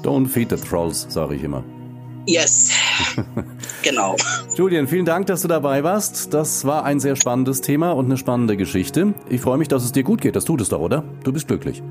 Don't 0.03 0.29
feed 0.29 0.51
the 0.51 0.57
trolls, 0.57 1.07
sage 1.09 1.37
ich 1.37 1.45
immer. 1.45 1.65
Yes, 2.27 2.71
genau. 3.83 4.17
Julian, 4.57 4.87
vielen 4.87 5.05
Dank, 5.05 5.27
dass 5.27 5.43
du 5.43 5.49
dabei 5.49 5.83
warst. 5.85 6.33
Das 6.35 6.65
war 6.65 6.85
ein 6.85 7.01
sehr 7.01 7.17
spannendes 7.17 7.61
Thema 7.61 7.93
und 7.93 8.07
eine 8.07 8.17
spannende 8.17 8.57
Geschichte. 8.57 9.15
Ich 9.29 9.41
freue 9.41 9.59
mich, 9.59 9.69
dass 9.69 9.85
es 9.85 9.93
dir 9.93 10.03
gut 10.03 10.21
geht. 10.21 10.37
Das 10.37 10.45
tut 10.45 10.61
es 10.61 10.69
doch, 10.69 10.81
oder? 10.81 11.05
Du 11.25 11.33
bist 11.33 11.49
glücklich. 11.49 11.83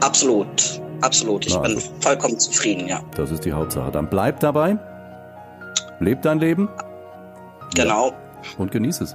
Absolut, 0.00 0.80
absolut. 1.00 1.46
Ich 1.46 1.54
Na, 1.54 1.60
bin 1.60 1.74
also. 1.76 1.90
vollkommen 2.00 2.38
zufrieden, 2.38 2.86
ja. 2.86 3.00
Das 3.16 3.30
ist 3.30 3.44
die 3.44 3.52
Hauptsache. 3.52 3.90
Dann 3.90 4.08
bleib 4.08 4.40
dabei. 4.40 4.78
Leb 6.00 6.22
dein 6.22 6.38
Leben. 6.38 6.68
Genau. 7.74 8.10
Ja. 8.10 8.14
Und 8.58 8.70
genieß 8.70 9.00
es. 9.00 9.14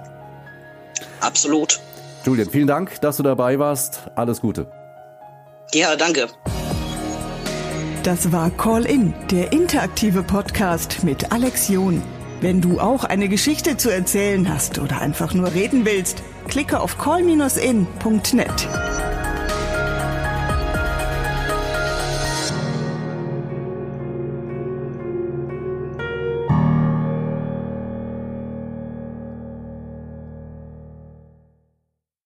Absolut. 1.21 1.80
Julian, 2.26 2.49
vielen 2.49 2.67
Dank, 2.67 2.99
dass 3.02 3.17
du 3.17 3.23
dabei 3.23 3.60
warst. 3.60 4.10
Alles 4.15 4.41
Gute. 4.41 4.67
Ja, 5.73 5.95
danke. 5.95 6.28
Das 8.04 8.34
war 8.34 8.50
Call 8.50 8.86
In, 8.86 9.13
der 9.32 9.54
interaktive 9.54 10.24
Podcast 10.24 11.06
mit 11.06 11.32
Alex 11.32 11.70
John. 11.70 12.02
Wenn 12.42 12.60
du 12.60 12.82
auch 12.82 13.06
eine 13.06 13.30
Geschichte 13.30 13.78
zu 13.78 13.89
erzählen 13.89 14.54
hast 14.54 14.78
oder 14.78 15.00
einfach 15.00 15.34
nur 15.34 15.54
reden 15.54 15.86
willst, 15.86 16.22
klicke 16.50 16.82
auf 16.82 16.98
call-in.net. 16.98 18.68